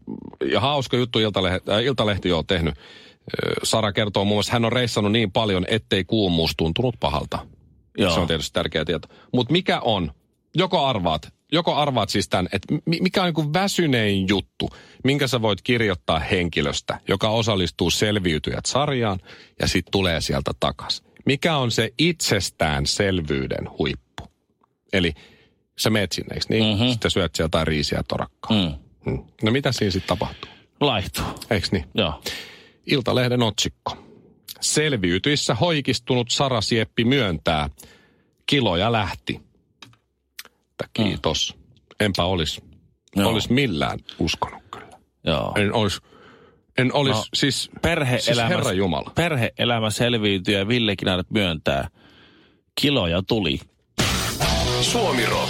ja 0.51 0.59
hauska 0.59 0.97
juttu 0.97 1.19
Iltalehti, 1.19 1.71
äh, 1.71 1.83
Iltalehti 1.83 2.31
on 2.31 2.45
tehnyt. 2.47 2.75
Ö, 2.77 3.53
Sara 3.63 3.91
kertoo 3.93 4.25
muun 4.25 4.35
muassa, 4.35 4.53
hän 4.53 4.65
on 4.65 4.71
reissannut 4.71 5.11
niin 5.11 5.31
paljon, 5.31 5.65
ettei 5.67 6.03
kuumuus 6.03 6.51
tuntunut 6.57 6.95
pahalta. 6.99 7.39
Joo. 7.97 8.13
Se 8.13 8.19
on 8.19 8.27
tietysti 8.27 8.53
tärkeä 8.53 8.85
tieto. 8.85 9.07
Mutta 9.33 9.51
mikä 9.51 9.79
on, 9.79 10.11
joko 10.55 10.85
arvaat, 10.85 11.33
joko 11.51 11.75
arvaat 11.75 12.09
siis 12.09 12.29
tämän, 12.29 12.47
että 12.53 12.73
mi- 12.85 12.99
mikä 13.01 13.23
on 13.23 13.33
niin 13.37 13.53
väsynein 13.53 14.27
juttu, 14.29 14.69
minkä 15.03 15.27
sä 15.27 15.41
voit 15.41 15.61
kirjoittaa 15.61 16.19
henkilöstä, 16.19 16.99
joka 17.07 17.29
osallistuu 17.29 17.89
selviytyjät 17.89 18.65
sarjaan 18.65 19.19
ja 19.59 19.67
sitten 19.67 19.91
tulee 19.91 20.21
sieltä 20.21 20.51
takas. 20.59 21.03
Mikä 21.25 21.57
on 21.57 21.71
se 21.71 21.93
itsestäänselvyyden 21.97 23.69
huippu? 23.77 24.31
Eli 24.93 25.13
sä 25.79 25.89
meet 25.89 26.11
sinne, 26.11 26.33
eikö 26.33 26.45
niin? 26.49 26.63
Mm-hmm. 26.63 26.91
Sitten 26.91 27.11
syöt 27.11 27.35
sieltä 27.35 27.43
jotain 27.43 27.67
riisiä 27.67 27.99
ja 27.99 28.03
torakkaa. 28.03 28.57
Mm. 28.57 28.73
Hmm. 29.05 29.25
No 29.43 29.51
mitä 29.51 29.71
siinä 29.71 29.91
sitten 29.91 30.07
tapahtuu? 30.07 30.51
Laihtuu. 30.79 31.25
Eiks 31.49 31.71
niin? 31.71 31.85
Joo. 31.95 32.21
Iltalehden 32.85 33.43
otsikko. 33.43 33.97
Selviytyissä 34.61 35.55
hoikistunut 35.55 36.31
Sara 36.31 36.61
Sieppi 36.61 37.05
myöntää. 37.05 37.69
Kiloja 38.45 38.91
lähti. 38.91 39.41
Että 40.45 40.87
kiitos. 40.93 41.55
Enpä 41.99 42.23
olisi 42.23 42.61
olis 43.25 43.49
millään 43.49 43.99
uskonut 44.19 44.63
kyllä. 44.71 44.92
Joo. 45.23 45.53
En 45.55 45.73
olisi, 45.73 45.99
en 46.77 46.93
olisi, 46.93 47.19
no, 47.19 47.25
siis, 47.33 47.69
Perhe-elämä, 47.81 48.19
siis 48.19 48.49
Herra 48.49 48.71
Jumala. 48.71 49.11
perhe-elämä 49.15 49.89
selviytyy 49.89 50.57
ja 50.57 50.67
Ville 50.67 50.95
Kinaret 50.95 51.31
myöntää. 51.31 51.87
Kiloja 52.81 53.23
tuli. 53.27 53.59
Suomi 54.81 55.25
Rock. 55.25 55.49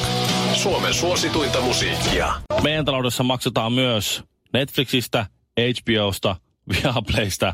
Suomen 0.54 0.94
suosituinta 0.94 1.62
musiikkia. 1.62 2.34
Meidän 2.64 2.86
taloudessa 2.86 3.24
maksetaan 3.24 3.74
myös 3.74 4.24
Netflixistä, 4.54 5.26
HBOsta, 5.60 6.36
Viaplaysta. 6.70 7.54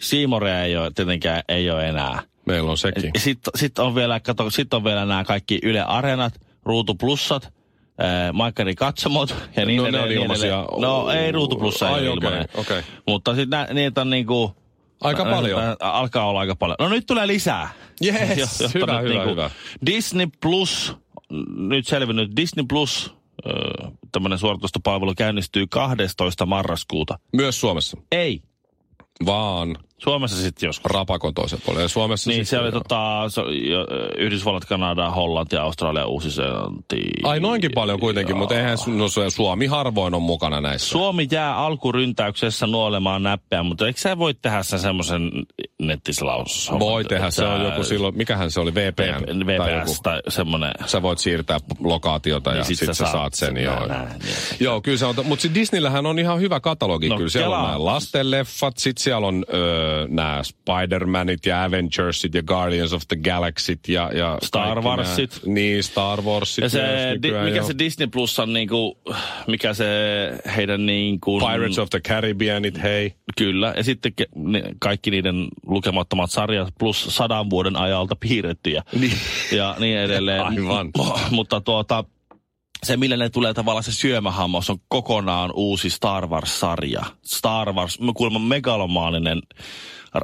Siimorea 0.00 0.64
ei 0.64 0.76
ole, 0.76 0.90
tietenkään 0.94 1.42
ei 1.48 1.70
ole 1.70 1.88
enää. 1.88 2.22
Meillä 2.46 2.70
on 2.70 2.78
sekin. 2.78 3.10
Sitten 3.16 3.52
sit 3.56 3.78
on 3.78 3.94
vielä, 3.94 4.20
kato, 4.20 4.50
sit 4.50 4.74
on 4.74 4.84
vielä 4.84 5.04
nämä 5.06 5.24
kaikki 5.24 5.58
Yle 5.62 5.80
Areenat, 5.82 6.34
Ruutu 6.64 6.94
Plussat, 6.94 7.52
ää, 7.98 8.32
Maikkari 8.32 8.74
Katsomot 8.74 9.34
ja 9.56 9.66
niin 9.66 9.76
No, 9.76 9.82
ne 9.82 9.88
edelleen, 9.88 10.02
on 10.04 10.08
niin 10.08 10.22
ilmaisia. 10.22 10.46
edelleen. 10.54 10.80
No 10.80 11.10
ei 11.10 11.32
Ruutu 11.32 11.56
Plussa 11.56 11.88
ei 11.88 11.94
Ai, 11.94 12.08
ole 12.08 12.14
ilmainen. 12.14 12.48
okei. 12.54 12.82
Mutta 13.08 13.34
sitten 13.34 13.66
niitä 13.72 14.00
on 14.00 14.10
niinku... 14.10 14.56
Aika 15.00 15.24
paljon. 15.24 15.62
Ää, 15.62 15.76
Alkaa 15.80 16.26
olla 16.28 16.40
aika 16.40 16.56
paljon. 16.56 16.76
No 16.80 16.88
nyt 16.88 17.06
tulee 17.06 17.26
lisää. 17.26 17.68
Yes, 18.04 18.60
Jo- 18.60 18.68
hyvä, 18.74 19.00
hyvä, 19.00 19.24
hyvä. 19.24 19.50
Disney 19.86 20.26
Plus, 20.42 20.96
nyt 21.56 21.86
selvinnyt, 21.86 22.30
Disney 22.36 22.64
Plus, 22.68 23.14
äh, 23.46 23.92
tämmöinen 24.12 24.38
suoratustopalvelu 24.38 25.14
käynnistyy 25.14 25.66
12. 25.66 26.46
marraskuuta. 26.46 27.18
Myös 27.32 27.60
Suomessa. 27.60 27.96
Ei, 28.12 28.42
Vaan 29.26 29.76
Suomessa 30.04 30.36
sitten 30.36 30.66
joskus. 30.66 30.92
Puolella. 31.64 31.82
Ja 31.82 31.88
Suomessa 31.88 32.30
Niin, 32.30 32.46
se 32.46 32.58
oli 32.58 32.72
tota, 32.72 32.96
jo, 33.70 33.86
Yhdysvallat, 34.18 34.64
Kanada, 34.64 35.10
Hollanti, 35.10 35.56
Australia, 35.56 36.06
Uusi-Seelanti. 36.06 37.02
Ai 37.22 37.40
noinkin 37.40 37.70
paljon 37.74 38.00
kuitenkin, 38.00 38.36
mutta 38.36 38.54
eihän 38.56 38.78
no, 38.86 39.06
Suomi 39.28 39.66
harvoin 39.66 40.14
on 40.14 40.22
mukana 40.22 40.60
näissä. 40.60 40.88
Suomi 40.88 41.28
jää 41.30 41.56
alkuryntäyksessä 41.56 42.66
nuolemaan 42.66 43.22
näppeä, 43.22 43.62
mutta 43.62 43.86
eikö 43.86 44.00
sä 44.00 44.18
voi 44.18 44.34
tehdä 44.34 44.62
sen 44.62 44.78
semmoisen 44.78 45.30
nettislaus? 45.82 46.70
Voi 46.78 47.04
tehdä, 47.04 47.30
se 47.30 47.44
on 47.44 47.64
joku 47.64 47.84
silloin, 47.84 48.16
mikähän 48.16 48.50
se 48.50 48.60
oli, 48.60 48.74
VPN, 48.74 49.24
tai 49.56 49.74
joku. 49.74 49.90
VPS 49.90 50.00
tai 50.02 50.20
semmoinen. 50.28 50.72
Sä 50.86 51.02
voit 51.02 51.18
siirtää 51.18 51.58
lokaatiota 51.80 52.50
ja 52.50 52.56
Niin 52.56 52.64
sit 52.64 52.78
sitten 52.78 52.94
sä 52.94 53.04
sä 53.04 53.12
saat 53.12 53.34
sen. 53.34 53.54
sen, 53.54 53.64
Joo, 53.64 53.86
näin, 53.86 54.08
niin. 54.08 54.34
joo 54.60 54.80
kyllä 54.80 54.98
se 54.98 55.06
on, 55.06 55.14
mutta 55.24 55.48
Disneyllähän 55.54 56.06
on 56.06 56.18
ihan 56.18 56.40
hyvä 56.40 56.60
katalogi. 56.60 57.08
No, 57.08 57.16
kyllä 57.16 57.30
siellä 57.30 57.58
on 57.58 57.84
lastenleffat, 57.84 58.78
sitten 58.78 59.02
siellä 59.02 59.26
on 59.26 59.44
öö, 59.54 59.93
nämä 60.08 60.42
Spider-Manit 60.42 61.46
ja 61.46 61.64
Avengersit 61.64 62.34
ja 62.34 62.42
Guardians 62.42 62.92
of 62.92 63.02
the 63.08 63.16
Galaxyt 63.16 63.88
ja, 63.88 64.10
ja 64.14 64.38
Star 64.42 64.80
Warsit. 64.80 65.40
Nää, 65.46 65.54
niin, 65.54 65.82
Star 65.82 66.22
Warsit 66.22 66.62
Ja 66.62 66.68
se, 66.68 67.18
di, 67.22 67.30
mikä 67.30 67.56
joo. 67.56 67.66
se 67.66 67.74
Disney 67.78 68.06
Plus 68.06 68.38
on 68.38 68.52
niinku, 68.52 68.98
mikä 69.46 69.74
se 69.74 69.84
heidän 70.56 70.86
niinku... 70.86 71.38
Pirates 71.38 71.78
of 71.78 71.90
the 71.90 72.00
Caribbeanit, 72.00 72.82
hei. 72.82 73.14
Kyllä, 73.38 73.74
ja 73.76 73.84
sitten 73.84 74.12
ke, 74.16 74.26
ne, 74.34 74.62
kaikki 74.78 75.10
niiden 75.10 75.48
lukemattomat 75.66 76.30
sarjat 76.30 76.74
plus 76.78 77.06
sadan 77.16 77.50
vuoden 77.50 77.76
ajalta 77.76 78.16
piirrettyjä 78.16 78.82
Niin. 79.00 79.12
ja 79.52 79.76
niin 79.78 79.98
edelleen. 79.98 80.40
Aivan. 80.46 80.90
Mutta 81.30 81.60
tuota, 81.60 82.04
se 82.84 82.96
millä 82.96 83.16
ne 83.16 83.30
tulee 83.30 83.54
tavallaan 83.54 83.84
se 83.84 83.92
syömähammas 83.92 84.70
on 84.70 84.76
kokonaan 84.88 85.50
uusi 85.54 85.90
Star 85.90 86.26
Wars-sarja. 86.26 87.02
Star 87.22 87.72
Wars, 87.72 87.98
kuulemma 88.14 88.38
megalomaaninen 88.38 89.42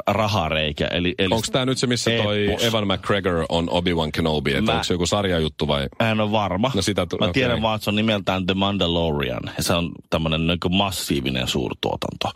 rahareikä. 0.07 0.87
Eli, 0.87 1.15
eli 1.19 1.35
Onko 1.35 1.47
tämä 1.53 1.67
nyt 1.67 1.79
se, 1.79 1.87
missä 1.87 2.11
toi 2.23 2.49
Epos. 2.51 2.65
Evan 2.65 2.87
McGregor 2.89 3.47
on 3.49 3.69
Obi-Wan 3.71 4.13
Kenobi? 4.13 4.55
Että 4.55 4.73
onko 4.73 4.85
se 4.85 4.95
joku 4.95 5.07
sarjajuttu 5.07 5.69
vai? 5.69 5.87
Mä 6.01 6.11
en 6.11 6.21
ole 6.21 6.33
varma. 6.33 6.71
No 6.75 6.83
sitä 6.83 7.07
Mä 7.21 7.33
tiedän 7.33 7.53
okei. 7.53 7.63
vaan, 7.63 7.77
että 7.77 7.85
se 7.85 7.91
on 7.91 7.97
nimeltään 7.97 8.47
The 8.47 8.55
Mandalorian. 8.55 9.43
Ja 9.57 9.63
se 9.63 9.73
on 9.75 9.93
tämmöinen 10.11 10.47
niin 10.47 10.59
massiivinen 10.77 11.49
suurtuotanto. 11.49 12.29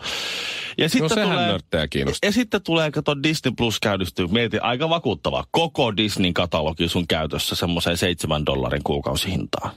Ja 0.79 0.85
No 0.85 0.89
sitten 0.89 1.09
sehän 1.09 1.31
tulee, 1.31 1.47
nörttejä 1.47 1.89
kiinnostaa. 1.89 2.29
ja 2.29 2.33
sitten 2.33 2.63
tulee, 2.63 2.91
kato 2.91 3.23
Disney 3.23 3.53
Plus 3.57 3.81
käynnistyy. 3.81 4.27
Mietin, 4.27 4.63
aika 4.63 4.89
vakuuttava. 4.89 5.45
Koko 5.51 5.97
Disneyn 5.97 6.35
katalogi 6.35 6.89
sun 6.89 7.07
käytössä 7.07 7.57
semmoiseen 7.57 7.97
seitsemän 7.97 8.47
dollarin 8.47 8.83
kuukausihintaan. 8.85 9.71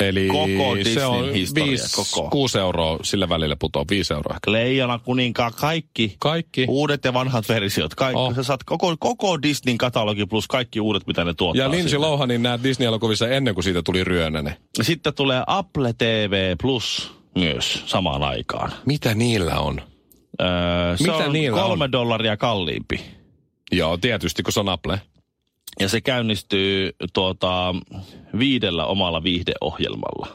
Eli 0.00 0.28
Koko 0.28 0.76
se 0.94 1.06
on 1.06 1.32
historia, 1.32 1.70
5, 1.70 1.96
koko. 1.96 2.30
6 2.30 2.58
euroa 2.58 2.98
sille 3.02 3.28
välille 3.28 3.56
putoaa, 3.58 3.84
5 3.90 4.14
euroa 4.14 4.34
ehkä. 4.34 4.52
Leijona 4.52 4.98
kuninkaan, 4.98 5.52
kaikki. 5.56 6.16
Kaikki. 6.18 6.64
Uudet 6.68 7.04
ja 7.04 7.12
vanhat 7.12 7.48
versiot. 7.48 7.94
Kaikki. 7.94 8.20
Oh. 8.20 8.34
Sä 8.34 8.42
saat 8.42 8.64
koko, 8.64 8.96
koko 8.98 9.42
Disneyn 9.42 9.78
katalogi 9.78 10.26
plus 10.26 10.48
kaikki 10.48 10.80
uudet, 10.80 11.06
mitä 11.06 11.24
ne 11.24 11.34
tuottaa. 11.34 11.64
Ja 11.64 11.70
Lindsay. 11.70 11.98
Lohanin 11.98 12.42
nämä 12.42 12.58
Disney-elokuvissa 12.62 13.28
ennen 13.28 13.54
kuin 13.54 13.64
siitä 13.64 13.82
tuli 13.82 14.04
Ryönänen. 14.04 14.54
Sitten 14.82 15.14
tulee 15.14 15.42
Apple 15.46 15.92
TV 15.98 16.56
Plus 16.62 17.12
myös 17.34 17.82
samaan 17.86 18.22
aikaan. 18.22 18.72
Mitä 18.86 19.14
niillä 19.14 19.58
on? 19.58 19.80
Öö, 20.40 20.96
se 20.96 21.02
Mitä 21.02 21.16
on 21.16 21.32
niillä 21.32 21.60
kolme 21.60 21.84
on? 21.84 21.92
dollaria 21.92 22.36
kalliimpi. 22.36 23.00
Joo, 23.72 23.96
tietysti 23.96 24.42
kun 24.42 24.52
se 24.52 24.60
on 24.60 24.68
Apple. 24.68 25.00
Ja 25.80 25.88
se 25.88 26.00
käynnistyy 26.00 26.90
tuota, 27.12 27.74
viidellä 28.38 28.86
omalla 28.86 29.22
viihdeohjelmalla, 29.22 30.28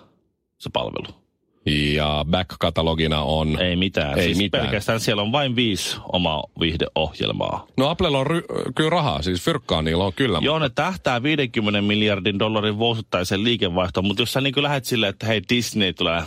se 0.57 0.69
palvelu. 0.73 1.23
Ja 1.65 2.25
back-katalogina 2.29 3.21
on... 3.21 3.61
Ei 3.61 3.75
mitään. 3.75 4.19
Ei 4.19 4.25
siis 4.25 4.37
mitään. 4.37 4.63
Pelkästään 4.63 4.99
siellä 4.99 5.21
on 5.21 5.31
vain 5.31 5.55
viisi 5.55 5.97
omaa 6.13 6.43
viihdeohjelmaa. 6.59 7.67
No 7.77 7.89
Applella 7.89 8.19
on 8.19 8.27
ry- 8.27 8.71
kyllä 8.75 8.89
rahaa, 8.89 9.21
siis 9.21 9.41
fyrkkaa 9.41 9.81
niillä 9.81 10.03
on 10.03 10.13
kyllä. 10.13 10.39
Joo, 10.41 10.59
ne 10.59 10.69
tähtää 10.69 11.23
50 11.23 11.81
miljardin 11.81 12.39
dollarin 12.39 12.77
vuosittaisen 12.77 13.43
liikevaihtoon, 13.43 14.05
mutta 14.05 14.21
jos 14.21 14.33
sä 14.33 14.41
niin 14.41 14.63
lähdet 14.63 14.85
silleen, 14.85 15.09
että 15.09 15.25
hei 15.27 15.41
Disney 15.49 15.93
tulee, 15.93 16.23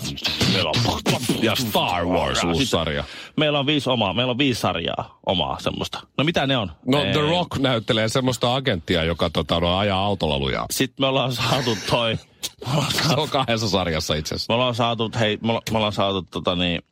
meillä 0.56 0.70
on, 0.70 1.42
Ja 1.42 1.54
Star 1.56 2.04
Wars 2.06 2.44
uusi 2.44 2.58
Sitten 2.58 2.66
sarja. 2.66 3.04
Meillä 3.36 3.58
on 3.58 3.66
viisi 3.66 3.90
omaa, 3.90 4.12
meillä 4.14 4.30
on 4.30 4.38
viisi 4.38 4.60
sarjaa 4.60 5.18
omaa 5.26 5.58
semmoista. 5.60 6.00
No 6.18 6.24
mitä 6.24 6.46
ne 6.46 6.56
on? 6.56 6.72
No 6.86 7.02
Ei. 7.04 7.12
The 7.12 7.20
Rock 7.20 7.58
näyttelee 7.58 8.08
semmoista 8.08 8.54
agenttia, 8.54 9.04
joka 9.04 9.30
tota, 9.30 9.60
no, 9.60 9.76
ajaa 9.78 9.98
autolla 10.04 10.38
lujaa. 10.38 10.66
Sitten 10.70 11.02
me 11.02 11.06
ollaan 11.06 11.32
saatu 11.32 11.76
toi, 11.90 12.16
Se 13.08 13.14
on 13.16 13.28
kahdessa 13.28 13.68
sarjassa 13.68 14.14
itse 14.14 14.34
asiassa. 14.34 14.52
me 14.52 14.54
ollaan 14.54 14.74
saatu 14.74 15.10
hei, 15.20 15.38
me 15.42 15.48
ollaan, 15.48 15.62
me 15.70 15.76
ollaan 15.76 15.92
saatu 15.92 16.22
tota 16.22 16.56
niin, 16.56 16.82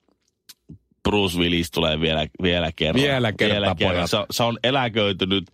Bruce 1.09 1.39
Willis 1.39 1.71
tulee 1.71 2.01
vielä, 2.01 2.27
vielä 2.43 2.73
kerran. 2.77 3.03
Vielä 3.03 3.33
kerta, 3.33 3.75
pojat. 3.75 4.11
Se, 4.11 4.17
on- 4.17 4.27
se 4.31 4.43
on 4.43 4.59
eläköitynyt 4.65 5.45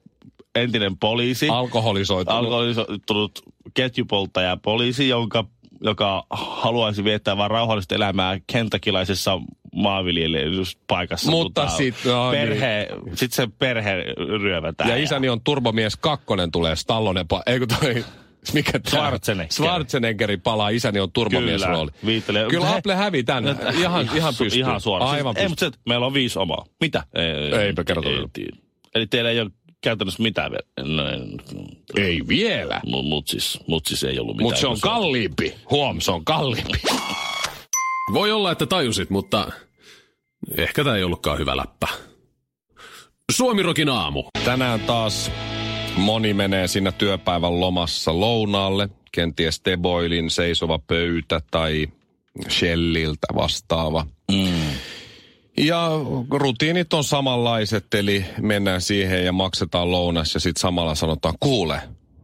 entinen 0.54 0.98
poliisi. 0.98 1.48
Alkoholisoitunut. 1.48 2.38
alkoholisoitunut 2.44 3.42
ketjupolttaja 3.74 4.56
poliisi, 4.56 5.08
jonka, 5.08 5.44
joka 5.80 6.26
haluaisi 6.30 7.04
viettää 7.04 7.36
vain 7.36 7.50
rauhallista 7.50 7.94
elämää 7.94 8.38
kentakilaisessa 8.46 9.40
maanviljelyspaikassa. 9.74 11.30
Mutta 11.30 11.68
sit, 11.68 11.94
no 12.04 12.30
perhe, 12.30 12.88
sit 13.14 13.32
se 13.32 13.48
perhe 13.58 13.94
ryövätään. 14.40 14.90
ja 14.90 14.96
isäni 14.96 15.28
on 15.28 15.40
Turbomies 15.44 15.96
kakkonen 15.96 16.50
tulee 16.52 16.76
Stallone, 16.76 17.20
pa- 17.34 17.42
ei 17.46 17.58
kun 17.58 17.68
toi, 17.80 18.04
mikä? 18.52 18.80
Schwarzenegger. 18.88 19.52
Schwarzeneggeri 19.52 20.36
palaa, 20.36 20.68
isäni 20.68 21.00
on 21.00 21.12
Turbomies 21.12 21.62
Kyllä, 21.62 21.74
rooli. 21.74 21.90
viittelee. 22.06 22.46
Kyllä 22.48 22.76
Apple 22.76 22.94
hävi 22.94 23.22
tän, 23.22 23.44
ihan, 23.78 24.08
ihan 24.14 24.34
pystyy. 24.38 24.60
Ihan 24.60 24.80
suoraan. 24.80 25.10
Aivan 25.10 25.34
siis, 25.34 25.42
ei, 25.42 25.48
pystyy. 25.48 25.68
mutta 25.68 25.78
se, 25.78 25.82
meillä 25.88 26.06
on 26.06 26.14
viisi 26.14 26.38
omaa. 26.38 26.66
Mitä? 26.80 27.02
Ei, 27.14 27.60
Eipä 27.60 27.84
kerrota 27.84 28.08
vielä. 28.08 28.28
tiedä. 28.32 28.56
Eli 28.94 29.06
teillä 29.06 29.30
ei 29.30 29.40
ole 29.40 29.50
käytännössä 29.80 30.22
mitään 30.22 30.50
vielä. 30.50 30.94
No, 30.94 31.02
Ei 31.96 32.20
vielä. 32.28 32.80
Mut, 32.86 33.06
mut, 33.06 33.28
siis, 33.28 33.58
mut 33.66 33.86
siis 33.86 34.04
ei 34.04 34.18
ollut 34.18 34.36
mitään. 34.36 34.46
Mutta 34.46 34.60
se 34.60 34.66
on 34.66 34.80
kalliimpi. 34.80 35.54
Huom, 35.70 36.00
se 36.00 36.10
on 36.10 36.24
kalliimpi. 36.24 36.78
Voi 38.12 38.32
olla, 38.32 38.52
että 38.52 38.66
tajusit, 38.66 39.10
mutta 39.10 39.52
ehkä 40.58 40.84
tämä 40.84 40.96
ei 40.96 41.04
ollutkaan 41.04 41.38
hyvä 41.38 41.56
läppä. 41.56 41.88
Suomirokin 43.32 43.88
aamu. 43.88 44.24
Tänään 44.44 44.80
taas 44.80 45.30
moni 45.96 46.34
menee 46.34 46.68
siinä 46.68 46.92
työpäivän 46.92 47.60
lomassa 47.60 48.20
lounaalle. 48.20 48.88
Kenties 49.12 49.60
Teboilin 49.60 50.30
seisova 50.30 50.78
pöytä 50.78 51.40
tai 51.50 51.86
Shelliltä 52.48 53.26
vastaava. 53.34 54.06
Mm. 54.32 54.59
Ja 55.58 55.90
rutiinit 56.30 56.92
on 56.92 57.04
samanlaiset, 57.04 57.94
eli 57.94 58.24
mennään 58.40 58.80
siihen 58.80 59.24
ja 59.24 59.32
maksetaan 59.32 59.90
lounas 59.90 60.34
ja 60.34 60.40
sitten 60.40 60.60
samalla 60.60 60.94
sanotaan, 60.94 61.34
kuule, 61.40 61.82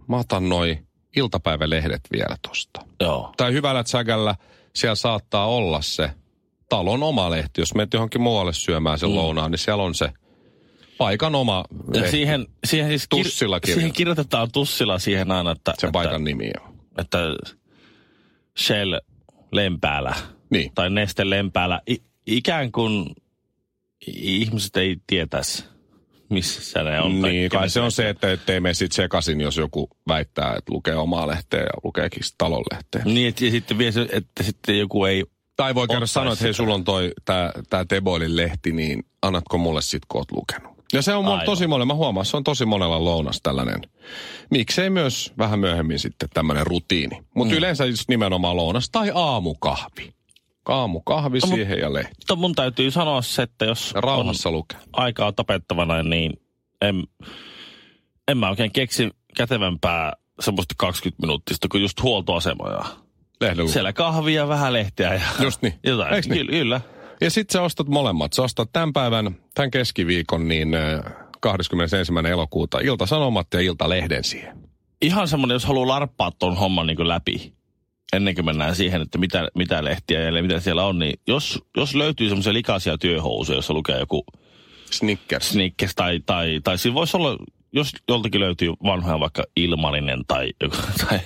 mä 0.09 0.17
otan 0.19 0.49
noi 0.49 0.79
iltapäivälehdet 1.17 2.01
vielä 2.13 2.37
tosta. 2.49 2.81
Joo. 3.01 3.35
Tai 3.37 3.53
hyvällä 3.53 3.83
sägällä 3.87 4.35
siellä 4.75 4.95
saattaa 4.95 5.47
olla 5.47 5.83
se 5.83 6.11
talon 6.69 7.03
oma 7.03 7.31
lehti. 7.31 7.61
Jos 7.61 7.75
menet 7.75 7.93
johonkin 7.95 8.21
muualle 8.21 8.53
syömään 8.53 8.99
sen 8.99 9.09
mm. 9.09 9.15
lounaan, 9.17 9.51
niin 9.51 9.59
siellä 9.59 9.83
on 9.83 9.95
se 9.95 10.11
paikan 10.99 11.35
oma 11.35 11.65
Ja 11.95 12.01
lehti. 12.01 12.11
siihen, 12.11 12.47
siihen, 12.67 12.89
siis 12.89 13.07
Tussilla 13.11 13.61
siihen 13.65 13.93
kirjoitetaan. 13.93 14.53
tussilla 14.53 14.99
siihen 14.99 15.31
aina, 15.31 15.51
että, 15.51 15.71
se 15.79 15.87
että, 15.87 15.93
paikan 15.93 16.25
nimi 16.25 16.51
on. 16.67 16.75
että 16.99 17.19
Shell 18.59 18.95
Lempäällä 19.53 20.15
Niin. 20.51 20.73
tai 20.75 20.91
Neste 20.91 21.31
Lempäällä. 21.31 21.81
I, 21.91 21.97
ikään 22.27 22.73
kuin 22.73 23.07
ihmiset 24.07 24.77
ei 24.77 24.97
tietäisi, 25.07 25.65
missä 26.31 26.83
ne 26.83 27.01
on. 27.01 27.23
Niin, 27.23 27.51
kai 27.51 27.71
se 27.71 27.81
on 27.81 27.93
se, 27.93 28.09
että 28.09 28.33
ettei 28.33 28.61
mene 28.61 28.75
sitten 28.75 28.97
sekaisin, 28.97 29.41
jos 29.41 29.57
joku 29.57 29.89
väittää, 30.09 30.55
että 30.57 30.73
lukee 30.73 30.97
omaa 30.97 31.27
lehteä 31.27 31.61
ja 31.61 31.81
lukeekin 31.85 32.23
talon 32.39 32.65
lehteä. 32.73 33.03
Niin, 33.05 33.29
että, 33.29 33.45
ja 33.45 33.51
sitten 33.51 33.79
vielä 33.79 33.93
se, 33.93 34.09
että 34.13 34.43
sitten 34.43 34.79
joku 34.79 35.05
ei... 35.05 35.25
Tai 35.57 35.75
voi 35.75 35.89
käydä 35.89 36.07
sanoa, 36.07 36.33
että 36.33 36.45
hei, 36.45 36.55
sulla 36.55 36.75
on 36.75 36.85
toi, 36.85 37.13
tää, 37.25 37.53
tää 37.71 37.85
Teboilin 37.85 38.37
lehti, 38.37 38.73
niin 38.73 39.03
annatko 39.23 39.59
mulle 39.59 39.83
sit, 39.83 40.03
kun 40.09 40.21
oot 40.21 40.33
lukenut. 40.33 40.77
Ja 40.93 41.03
se 41.03 41.15
on 41.15 41.25
mulla 41.25 41.45
tosi 41.45 41.67
monella, 41.67 41.87
mä 41.87 41.95
huomaan, 41.95 42.27
se 42.27 42.37
on 42.37 42.45
tosi 42.45 42.67
monella 42.67 43.05
lounas 43.05 43.41
tällainen. 43.43 43.81
Miksei 44.51 44.91
myös 44.91 45.33
vähän 45.39 45.59
myöhemmin 45.59 45.99
sitten 45.99 46.29
tämmöinen 46.35 46.67
rutiini. 46.67 47.23
Mutta 47.35 47.55
mm. 47.55 47.59
yleensä 47.59 47.85
just 47.85 48.09
nimenomaan 48.09 48.57
lounas 48.57 48.91
tai 48.91 49.11
aamukahvi. 49.15 50.13
Aamukahvi 50.69 51.39
No, 51.39 51.47
siihen 51.47 51.79
ja 51.79 51.93
lehti. 51.93 52.13
Mutta 52.19 52.37
mun 52.37 52.55
täytyy 52.55 52.91
sanoa 52.91 53.23
se, 53.23 53.43
että 53.43 53.65
jos 53.65 53.95
rauhassa 53.95 54.51
lukee. 54.51 54.79
on 54.81 54.85
aikaa 54.93 55.33
tapettavana, 55.33 56.03
niin 56.03 56.33
en, 56.83 57.05
en 58.29 58.39
mä 58.39 58.49
oikein 58.51 58.73
keksi 58.73 59.11
kätevämpää 59.37 60.13
semmoista 60.41 60.75
20 60.79 61.23
minuuttista 61.23 61.69
kuin 61.69 61.83
just 61.83 62.03
huoltoasemoja. 62.03 62.85
Lehden 63.41 63.59
lukee. 63.59 63.73
Siellä 63.73 63.93
kahvia, 63.93 64.49
vähän 64.49 64.73
lehteä 64.73 65.15
ja 65.15 65.21
Just 65.45 65.63
niin. 65.63 65.75
jotain. 65.85 66.15
Eiks 66.15 66.29
niin? 66.29 66.47
Kyllä, 66.47 66.59
kyllä. 66.59 66.81
Ja 67.21 67.31
sitten 67.31 67.53
sä 67.53 67.63
ostat 67.63 67.89
molemmat. 67.89 68.33
Sä 68.33 68.43
ostat 68.43 68.73
tämän 68.73 68.93
päivän, 68.93 69.37
tämän 69.55 69.71
keskiviikon, 69.71 70.49
niin 70.49 70.75
äh, 70.75 71.01
21. 71.41 71.97
elokuuta 72.31 72.79
Ilta-Sanomat 72.81 73.47
ja 73.55 73.61
Ilta-Lehden 73.61 74.25
siihen. 74.25 74.57
Ihan 75.03 75.29
semmoinen, 75.29 75.55
jos 75.55 75.65
haluaa 75.65 75.89
larppaa 75.89 76.31
ton 76.39 76.57
homman 76.57 76.87
niin 76.87 76.97
kuin 76.97 77.09
läpi, 77.09 77.56
ennen 78.13 78.35
kuin 78.35 78.45
mennään 78.45 78.77
siihen, 78.77 79.03
että 79.03 79.19
mitä, 79.19 79.49
mitä 79.55 79.85
lehtiä 79.85 80.21
ja 80.21 80.43
mitä 80.43 80.61
siellä 80.61 80.85
on, 80.85 80.99
niin 80.99 81.21
jos, 81.27 81.63
jos 81.77 81.95
löytyy 81.95 82.29
semmoisia 82.29 82.53
likaisia 82.53 82.99
työhousuja, 82.99 83.59
jossa 83.59 83.75
lukee 83.75 83.99
joku 83.99 84.25
Snickers. 84.91 85.49
Snickers 85.49 85.95
tai, 85.95 86.21
tai, 86.27 86.61
tai 86.65 86.79
siinä 86.79 86.95
voisi 86.95 87.17
olla, 87.17 87.39
jos 87.73 87.93
joltakin 88.09 88.41
löytyy 88.41 88.73
vanhoja 88.85 89.21
vaikka 89.21 89.45
ilmalinen 89.57 90.25
tai, 90.27 90.53
joku, 90.63 90.77
tai 91.09 91.21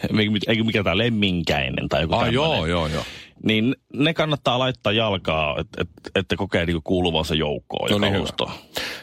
eikä 0.46 0.64
mikä 0.64 0.82
tämä 0.84 0.98
lemminkäinen 0.98 1.88
tai 1.88 2.02
joku 2.02 2.14
Ah, 2.14 2.32
joo, 2.32 2.66
joo, 2.66 2.86
joo. 2.86 3.04
niin 3.44 3.76
ne 3.92 4.14
kannattaa 4.14 4.58
laittaa 4.58 4.92
jalkaa, 4.92 5.60
että 5.60 5.82
et, 5.82 5.88
että 6.14 6.36
kokee 6.36 6.66
niinku 6.66 6.80
kuuluvansa 6.84 7.34
joukkoon 7.34 7.90
No 7.90 7.96
ja 7.96 8.00
niin, 8.00 8.12
kalustoon. 8.12 8.52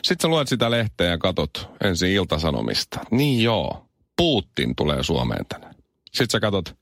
Sitten 0.03 0.21
sä 0.21 0.27
luet 0.27 0.47
sitä 0.47 0.71
lehteä 0.71 1.07
ja 1.07 1.17
katot 1.17 1.69
ensin 1.83 2.11
iltasanomista. 2.11 2.99
Niin 3.11 3.43
joo, 3.43 3.85
Putin 4.17 4.75
tulee 4.75 5.03
Suomeen 5.03 5.45
tänään. 5.49 5.75
Sitten 6.05 6.29
sä 6.29 6.39
katot, 6.39 6.75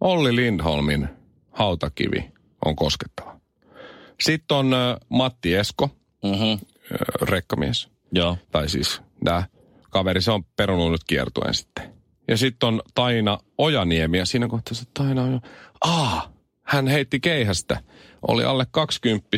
Olli 0.00 0.36
Lindholmin 0.36 1.08
hautakivi 1.50 2.30
on 2.64 2.76
koskettava. 2.76 3.40
Sitten 4.20 4.56
on 4.56 4.70
Matti 5.08 5.54
Esko, 5.54 5.90
Mm-hmm. 6.24 6.58
rekkamies. 7.22 7.88
Joo. 8.12 8.36
Tai 8.52 8.68
siis 8.68 9.02
tämä 9.24 9.42
kaveri, 9.90 10.20
se 10.22 10.30
on 10.30 10.44
perunut 10.56 10.90
nyt 10.90 11.04
kiertuen 11.06 11.54
sitten. 11.54 11.94
Ja 12.28 12.36
sitten 12.36 12.66
on 12.66 12.82
Taina 12.94 13.38
Ojaniemi 13.58 14.18
ja 14.18 14.26
siinä 14.26 14.48
kohtaa 14.48 14.74
se 14.74 14.84
Taina 14.94 15.22
on 15.22 15.32
jo, 15.32 15.40
aa, 15.80 16.32
hän 16.62 16.88
heitti 16.88 17.20
keihästä. 17.20 17.80
Oli 18.28 18.44
alle 18.44 18.66
20 18.70 19.28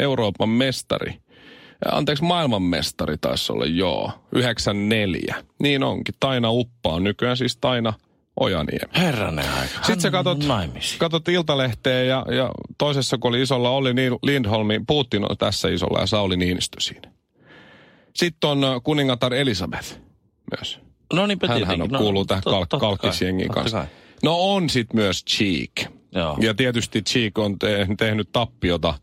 Euroopan 0.00 0.48
mestari. 0.48 1.14
Anteeksi, 1.92 2.24
maailmanmestari 2.24 3.18
taisi 3.18 3.52
olla, 3.52 3.66
joo. 3.66 4.12
94. 4.32 5.44
Niin 5.62 5.82
onkin. 5.82 6.14
Taina 6.20 6.50
Uppa 6.50 6.92
on 6.92 7.04
nykyään 7.04 7.36
siis 7.36 7.56
Taina 7.56 7.92
Ojaniemi. 8.40 8.92
Herranen 8.96 9.44
aika. 9.52 9.74
Sitten 9.76 10.00
sä 10.00 10.10
katot, 10.10 10.38
katot 10.98 11.28
Iltalehteä 11.28 12.02
ja, 12.02 12.26
ja 12.36 12.50
toisessa 12.78 13.18
kun 13.18 13.28
oli 13.28 13.42
isolla 13.42 13.70
oli 13.70 13.90
Lindholmi, 14.22 14.80
Putin 14.86 15.30
on 15.30 15.36
tässä 15.38 15.68
isolla 15.68 16.00
ja 16.00 16.06
Sauli 16.06 16.36
Niinistö 16.36 16.80
siinä. 16.80 17.10
Sitten 18.14 18.50
on 18.50 18.64
ö, 18.64 18.80
kuningatar 18.84 19.34
Elisabeth 19.34 20.00
myös. 20.56 20.78
No 21.12 21.26
niinpä 21.26 21.46
Hänhän 21.46 21.60
tietenkin. 21.68 21.82
on, 21.82 21.90
no, 21.92 21.98
kuuluu 21.98 22.24
tähän 22.24 22.42
tot- 22.46 22.50
kalk- 22.50 22.80
kai, 22.80 22.96
kanssa. 23.54 23.78
kai. 23.78 23.86
No 24.22 24.36
on 24.54 24.70
sitten 24.70 24.96
myös 24.96 25.24
Cheek. 25.24 25.92
Joo. 26.12 26.36
Ja 26.40 26.54
tietysti 26.54 27.02
Cheek 27.02 27.38
on 27.38 27.58
te- 27.58 27.86
tehnyt 27.98 28.28
tappiota 28.32 28.94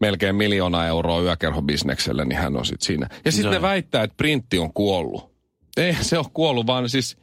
melkein 0.00 0.36
miljoona 0.36 0.86
euroa 0.86 1.20
yökerhobisnekselle, 1.20 2.24
niin 2.24 2.38
hän 2.38 2.56
on 2.56 2.66
sitten 2.66 2.86
siinä. 2.86 3.08
Ja 3.24 3.32
sitten 3.32 3.52
ne 3.52 3.62
väittää, 3.62 4.02
että 4.02 4.16
printti 4.16 4.58
on 4.58 4.72
kuollut. 4.72 5.30
Ei 5.76 5.96
se 6.00 6.18
ole 6.18 6.26
kuollut, 6.34 6.66
vaan 6.66 6.88
siis 6.88 7.16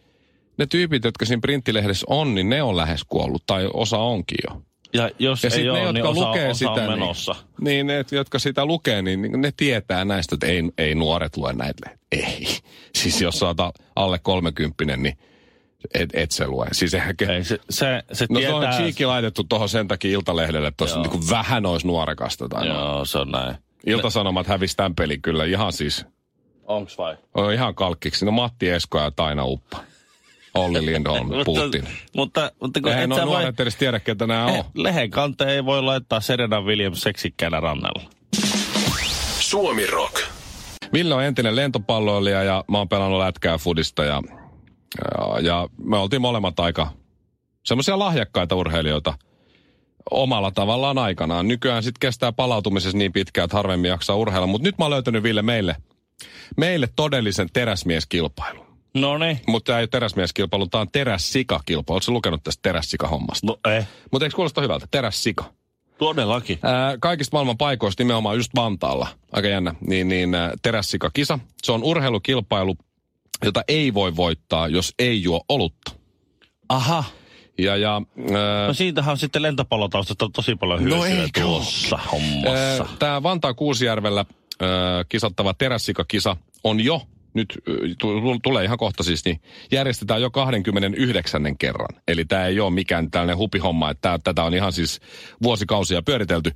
ne 0.57 0.65
tyypit, 0.65 1.03
jotka 1.03 1.25
siinä 1.25 1.41
printtilehdessä 1.41 2.05
on, 2.09 2.35
niin 2.35 2.49
ne 2.49 2.63
on 2.63 2.77
lähes 2.77 3.03
kuollut, 3.07 3.43
tai 3.45 3.69
osa 3.73 3.97
onkin 3.97 4.37
jo. 4.49 4.61
Ja 4.93 5.09
jos 5.19 5.43
Ja 5.43 5.49
ei 5.55 5.69
ole, 5.69 5.79
ne, 5.79 5.85
niin 5.85 5.95
jotka 5.95 6.09
osa, 6.09 6.29
lukee 6.29 6.49
osa 6.49 6.57
sitä, 6.57 6.71
on 6.71 6.99
menossa. 6.99 7.35
niin, 7.61 7.87
niin 7.87 7.87
ne, 7.87 8.05
jotka 8.11 8.39
sitä 8.39 8.65
lukee, 8.65 9.01
niin 9.01 9.21
niin 9.21 9.41
ne 9.41 9.51
tietää 9.57 10.05
näistä, 10.05 10.35
että 10.35 10.47
ei, 10.47 10.63
ei 10.77 10.95
nuoret 10.95 11.37
lue 11.37 11.53
näitä. 11.53 11.89
Ei. 12.11 12.47
Siis 12.95 13.21
jos 13.21 13.39
sä 13.39 13.45
oot 13.45 13.59
a- 13.59 13.73
alle 13.95 14.19
kolmekymppinen, 14.19 15.03
niin 15.03 15.17
et, 15.93 16.09
et 16.13 16.31
se 16.31 16.47
lue. 16.47 16.67
Siis 16.71 16.93
eihän, 16.93 17.15
Ei, 17.29 17.43
se, 17.43 17.59
se, 17.69 18.03
se 18.13 18.25
no 18.29 18.39
se 18.39 18.45
tietää... 18.45 18.69
on 18.69 18.75
cheeky 18.75 19.05
laitettu 19.05 19.43
tuohon 19.43 19.69
sen 19.69 19.87
takia 19.87 20.11
Iltalehdelle, 20.11 20.67
että 20.67 20.77
tuossa 20.77 21.01
niin 21.01 21.29
vähän 21.29 21.65
olisi 21.65 21.87
nuorekasta. 21.87 22.49
Tai 22.49 22.67
no. 22.67 22.73
Joo, 22.75 23.05
se 23.05 23.17
on 23.17 23.31
näin. 23.31 23.55
Iltasanomat 23.85 24.47
hävisi 24.47 24.77
tämän 24.77 24.95
pelin 24.95 25.21
kyllä 25.21 25.45
ihan 25.45 25.73
siis, 25.73 26.05
Onks 26.63 26.97
vai? 26.97 27.17
on 27.33 27.53
ihan 27.53 27.75
kalkkiksi. 27.75 28.25
No 28.25 28.31
Matti 28.31 28.69
Esko 28.69 28.99
ja 28.99 29.11
Taina 29.11 29.45
Uppa. 29.45 29.77
Olli 30.55 30.85
Lindholm, 30.85 31.29
Putin. 31.45 31.83
Mutta, 31.83 31.89
mutta, 32.15 32.51
mutta 32.61 32.81
kun 32.81 32.91
Eihän 32.91 33.11
et 33.11 33.17
sä 33.17 33.25
voi... 33.25 33.39
nuoret 33.41 33.59
edes 33.59 33.75
tiedä, 33.75 33.99
ketä 33.99 34.27
nämä 34.27 34.45
on. 34.45 34.63
Lehen 34.73 35.11
kanteen 35.11 35.49
ei 35.49 35.65
voi 35.65 35.83
laittaa 35.83 36.19
Serena 36.19 36.61
Williams 36.61 37.01
seksikkäänä 37.01 37.59
rannalla. 37.59 38.09
Suomi 39.39 39.85
Rock. 39.85 40.15
Ville 40.93 41.15
on 41.15 41.23
entinen 41.23 41.55
lentopalloilija 41.55 42.43
ja 42.43 42.63
mä 42.71 42.77
oon 42.77 42.89
pelannut 42.89 43.19
lätkää 43.19 43.57
fudista 43.57 44.03
ja, 44.03 44.21
ja, 45.17 45.39
ja 45.39 45.67
me 45.83 45.97
oltiin 45.97 46.21
molemmat 46.21 46.59
aika 46.59 46.87
semmoisia 47.65 47.99
lahjakkaita 47.99 48.55
urheilijoita 48.55 49.13
omalla 50.11 50.51
tavallaan 50.51 50.97
aikanaan. 50.97 51.47
Nykyään 51.47 51.83
sitten 51.83 51.99
kestää 51.99 52.31
palautumisessa 52.31 52.97
niin 52.97 53.13
pitkään, 53.13 53.45
että 53.45 53.57
harvemmin 53.57 53.89
jaksaa 53.89 54.15
urheilla. 54.15 54.47
Mutta 54.47 54.67
nyt 54.67 54.77
mä 54.77 54.85
oon 54.85 54.91
löytänyt 54.91 55.23
Ville 55.23 55.41
meille, 55.41 55.75
meille 56.57 56.87
todellisen 56.95 57.47
teräsmieskilpailun. 57.53 58.64
No 58.95 59.17
niin. 59.17 59.39
Mutta 59.47 59.65
tämä 59.69 59.79
ei 59.79 59.81
ole 59.83 59.87
teräsmieskilpailu, 59.87 60.67
tämä 60.67 60.81
on 60.81 60.91
terässikakilpailu. 60.91 61.95
Oletko 61.95 62.11
lukenut 62.11 62.43
tästä 62.43 62.59
terässikahommasta? 62.61 63.47
No 63.47 63.57
eh, 63.71 63.87
Mutta 64.11 64.25
eikö 64.25 64.35
kuulosta 64.35 64.61
hyvältä? 64.61 64.87
Terässika. 64.91 65.43
todellakin. 65.97 66.59
Ää, 66.63 66.97
kaikista 66.99 67.35
maailman 67.35 67.57
paikoista, 67.57 68.03
nimenomaan 68.03 68.35
just 68.37 68.51
Vantaalla, 68.55 69.07
aika 69.31 69.47
jännä, 69.47 69.75
niin, 69.87 70.07
niin 70.07 70.35
ää, 70.35 70.53
terässikakisa. 70.61 71.39
Se 71.63 71.71
on 71.71 71.83
urheilukilpailu, 71.83 72.75
jota 73.43 73.63
ei 73.67 73.93
voi 73.93 74.15
voittaa, 74.15 74.67
jos 74.67 74.93
ei 74.99 75.23
juo 75.23 75.41
olutta. 75.49 75.91
Aha. 76.69 77.03
Ja, 77.57 77.75
ja 77.77 78.01
No 78.67 78.73
siitähän 78.73 79.11
on 79.11 79.17
sitten 79.17 79.41
lentopallotaustasta 79.41 80.29
tosi 80.33 80.55
paljon 80.55 80.83
hyötyä 80.83 81.43
No 81.43 81.49
tuossa 81.49 81.99
hommassa. 82.11 82.85
Tämä 82.99 83.23
Vantaan 83.23 83.55
Kuusijärvellä 83.55 84.25
ää, 84.61 85.03
kisattava 85.09 85.53
terässikakisa 85.53 86.37
on 86.63 86.79
jo, 86.79 87.01
nyt 87.35 87.59
tulee 88.43 88.63
ihan 88.63 88.77
kohta 88.77 89.03
siis, 89.03 89.25
niin 89.25 89.41
järjestetään 89.71 90.21
jo 90.21 90.31
29. 90.31 91.57
kerran. 91.57 92.01
Eli 92.07 92.25
tämä 92.25 92.45
ei 92.45 92.59
ole 92.59 92.73
mikään 92.73 93.11
tällainen 93.11 93.37
hupihomma, 93.37 93.89
että 93.89 94.01
tää, 94.01 94.17
tätä 94.23 94.43
on 94.43 94.53
ihan 94.53 94.73
siis 94.73 94.99
vuosikausia 95.43 96.01
pyöritelty. 96.01 96.51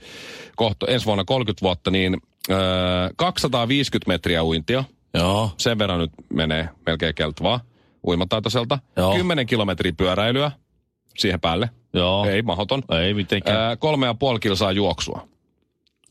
Kohta 0.56 0.86
ensi 0.90 1.06
vuonna 1.06 1.24
30 1.24 1.62
vuotta, 1.62 1.92
niin 1.92 2.18
ää, 2.50 3.10
250 3.18 4.08
metriä 4.08 4.44
uintia. 4.44 4.84
Joo. 5.14 5.52
Sen 5.58 5.80
verran 5.80 6.00
nyt 6.00 6.12
menee 6.34 6.70
melkein 6.86 7.16
keltvaa 7.16 7.60
uimataitoiselta. 8.08 8.80
Joo. 8.98 9.16
10 9.16 9.46
kilometriä 9.46 9.94
pyöräilyä 9.98 10.52
siihen 11.18 11.40
päälle. 11.40 11.70
Joo. 11.94 12.26
Ei 12.26 12.42
mahoton. 12.42 12.84
Ei 13.04 13.14
mitenkään. 13.14 13.58
Ää, 13.58 13.76
kolme 13.76 14.06
ja 14.06 14.14
puoli 14.14 14.40
kilsaa 14.40 14.72
juoksua. 14.72 15.28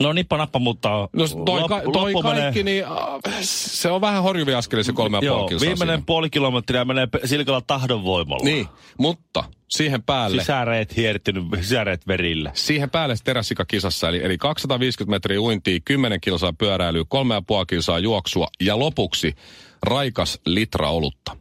No 0.02 0.12
nippa 0.12 0.36
nappa, 0.36 0.58
mutta 0.58 0.88
No 1.12 1.24
toi, 1.46 1.60
lop- 1.60 1.68
ka, 1.68 1.82
toi 1.92 2.12
kaikki, 2.22 2.62
menee- 2.62 2.62
niin 2.62 2.84
äh, 2.84 3.32
se 3.42 3.90
on 3.90 4.00
vähän 4.00 4.22
horjuvia 4.22 4.58
askelia 4.58 4.84
se 4.84 4.92
kolme 4.92 5.16
ja 5.16 5.20
puoli 5.20 5.26
Joo, 5.40 5.48
kilsaa 5.48 5.66
viimeinen 5.68 5.96
siinä. 5.96 6.04
puoli 6.06 6.30
kilometriä 6.30 6.84
menee 6.84 7.08
silkalla 7.24 7.60
tahdon 7.60 8.04
voimalla. 8.04 8.44
Niin, 8.44 8.66
mutta 8.98 9.44
siihen 9.68 10.02
päälle, 10.02 10.42
Sisäreet 10.42 10.96
hiertynyt, 10.96 11.44
sisäreet 11.60 12.06
verillä. 12.06 12.50
siihen 12.54 12.90
päälle 12.90 13.16
se 13.16 13.24
terässikakisassa, 13.24 14.08
eli, 14.08 14.24
eli 14.24 14.38
250 14.38 15.10
metriä 15.10 15.40
uintia, 15.40 15.78
10 15.84 16.20
kilsaa 16.20 16.52
pyöräilyä, 16.52 17.04
kolme 17.08 17.34
ja 17.34 17.42
puoli 17.42 17.66
kilsaa 17.66 17.98
juoksua 17.98 18.46
ja 18.60 18.78
lopuksi 18.78 19.34
raikas 19.82 20.40
litra 20.46 20.90
olutta. 20.90 21.36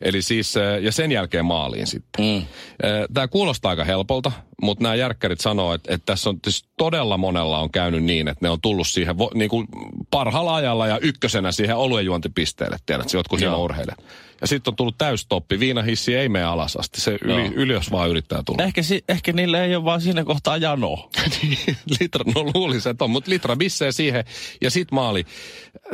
Eli 0.00 0.22
siis, 0.22 0.56
äh, 0.56 0.82
ja 0.82 0.92
sen 0.92 1.12
jälkeen 1.12 1.44
maaliin 1.44 1.86
sitten. 1.86 2.24
Mm. 2.24 2.46
Tämä 3.14 3.28
kuulostaa 3.28 3.70
aika 3.70 3.84
helpolta, 3.84 4.32
mutta 4.62 4.82
nämä 4.82 4.94
järkkärit 4.94 5.40
sanoo, 5.40 5.74
että, 5.74 5.94
että 5.94 6.06
tässä 6.06 6.30
on 6.30 6.38
siis 6.44 6.64
todella 6.76 7.16
monella 7.16 7.58
on 7.58 7.70
käynyt 7.70 8.04
niin, 8.04 8.28
että 8.28 8.46
ne 8.46 8.50
on 8.50 8.60
tullut 8.60 8.88
siihen 8.88 9.18
vo, 9.18 9.30
niin 9.34 9.50
kuin 9.50 9.68
parhaalla 10.10 10.54
ajalla 10.54 10.86
ja 10.86 10.98
ykkösenä 10.98 11.52
siihen 11.52 11.76
oluenjuontipisteelle, 11.76 12.76
tiedät, 12.86 13.12
jotkut 13.12 13.40
hieman 13.40 13.60
urheilijat. 13.60 14.04
Ja 14.40 14.46
sitten 14.46 14.72
on 14.72 14.76
tullut 14.76 14.98
täystoppi, 14.98 15.60
viinahissi 15.60 16.14
ei 16.14 16.28
mene 16.28 16.44
alas 16.44 16.76
asti, 16.76 17.00
se 17.00 17.18
yli, 17.24 17.44
Joo. 17.44 17.52
ylös 17.54 17.90
vaan 17.90 18.10
yrittää 18.10 18.42
tulla. 18.46 18.62
Ehkä, 18.62 18.82
si- 18.82 19.04
ehkä 19.08 19.32
niillä 19.32 19.64
ei 19.64 19.76
ole 19.76 19.84
vaan 19.84 20.00
siinä 20.00 20.24
kohtaa 20.24 20.56
janoa. 20.56 21.08
litra, 22.00 22.24
no 22.34 22.50
luulisin, 22.54 22.90
että 22.90 23.04
on, 23.04 23.10
mutta 23.10 23.30
litra 23.30 23.56
bissee 23.56 23.92
siihen 23.92 24.24
ja 24.60 24.70
sit 24.70 24.92
maali. 24.92 25.26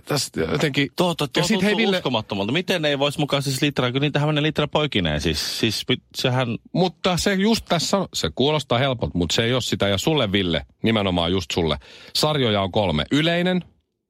Tästä 0.04 0.40
jotenkin... 0.40 0.88
Tuo, 0.96 1.14
tuo, 1.14 1.26
tuo 1.26 1.42
ja 1.42 1.46
sit 1.46 1.62
hei 1.62 1.76
Ville, 1.76 1.96
uskomattomalta. 1.96 2.52
Miten 2.52 2.82
ne 2.82 2.88
ei 2.88 2.98
voisi 2.98 3.18
mukaan 3.18 3.42
siis 3.42 3.62
litraa, 3.62 3.92
kun 3.96 4.02
niitähän 4.02 4.28
menee 4.28 4.42
litra 4.42 4.68
poikineen. 4.68 5.20
Siis, 5.20 5.58
siis 5.60 5.84
sehän, 6.14 6.48
Mutta 6.72 7.16
se 7.16 7.34
just 7.34 7.64
tässä, 7.68 7.96
se 8.14 8.30
kuulostaa 8.34 8.78
helpolta, 8.78 9.18
mutta 9.18 9.34
se 9.34 9.44
ei 9.44 9.52
ole 9.52 9.60
sitä. 9.62 9.88
Ja 9.88 9.98
sulle 9.98 10.32
Ville, 10.32 10.66
nimenomaan 10.82 11.30
just 11.32 11.50
sulle. 11.50 11.76
Sarjoja 12.14 12.62
on 12.62 12.72
kolme. 12.72 13.04
Yleinen, 13.12 13.64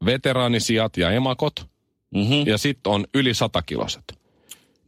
veteraanisijat 0.04 0.96
ja 0.96 1.10
emakot. 1.10 1.66
mm-hmm. 2.14 2.46
Ja 2.46 2.58
sitten 2.58 2.92
on 2.92 3.04
yli 3.14 3.34
satakiloset. 3.34 4.04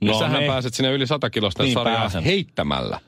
Niin 0.00 0.10
No 0.12 0.18
sähän 0.18 0.40
ne. 0.40 0.46
pääset 0.46 0.74
sinne 0.74 0.92
yli 0.92 1.06
satakilosten 1.06 1.64
Niin 1.64 1.74
sarjaan 1.74 2.00
pääsen. 2.00 2.24
heittämällä. 2.24 3.00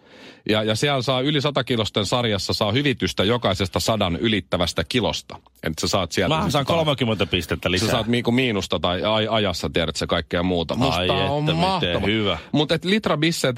Ja, 0.49 0.63
ja 0.63 0.75
siellä 0.75 1.03
saa 1.03 1.21
yli 1.21 1.41
satakilosten 1.41 2.07
sarjassa 2.07 2.53
saa 2.53 2.73
hyvitystä 2.73 3.25
jokaisesta 3.25 3.81
sadan 3.81 4.17
ylittävästä 4.17 4.85
kilosta. 4.89 5.39
Että 5.63 5.81
sä 5.81 5.89
saat 5.89 6.13
sieltä... 6.13 6.35
Mä 6.37 6.51
saan 6.51 6.65
tota- 6.65 6.69
30 6.69 7.27
pistettä 7.27 7.71
lisää. 7.71 7.89
Sä 7.89 7.93
saat 7.93 8.07
niinku 8.07 8.33
miinusta 8.33 8.79
tai 8.79 9.01
aj- 9.01 9.31
ajassa, 9.31 9.71
tiedät 9.73 9.97
sä 9.97 10.07
kaikkea 10.07 10.43
muuta. 10.43 10.75
Musta 10.75 11.01
Ai 11.01 11.11
on 11.11 11.45
että, 11.45 11.55
mahtava. 11.55 12.07
hyvä. 12.07 12.39
Mutta 12.53 12.79
Litra 12.85 13.17
Bisse, 13.17 13.55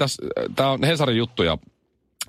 tää 0.55 0.69
on 0.69 0.83
Hesarin 0.83 1.17
juttuja. 1.17 1.57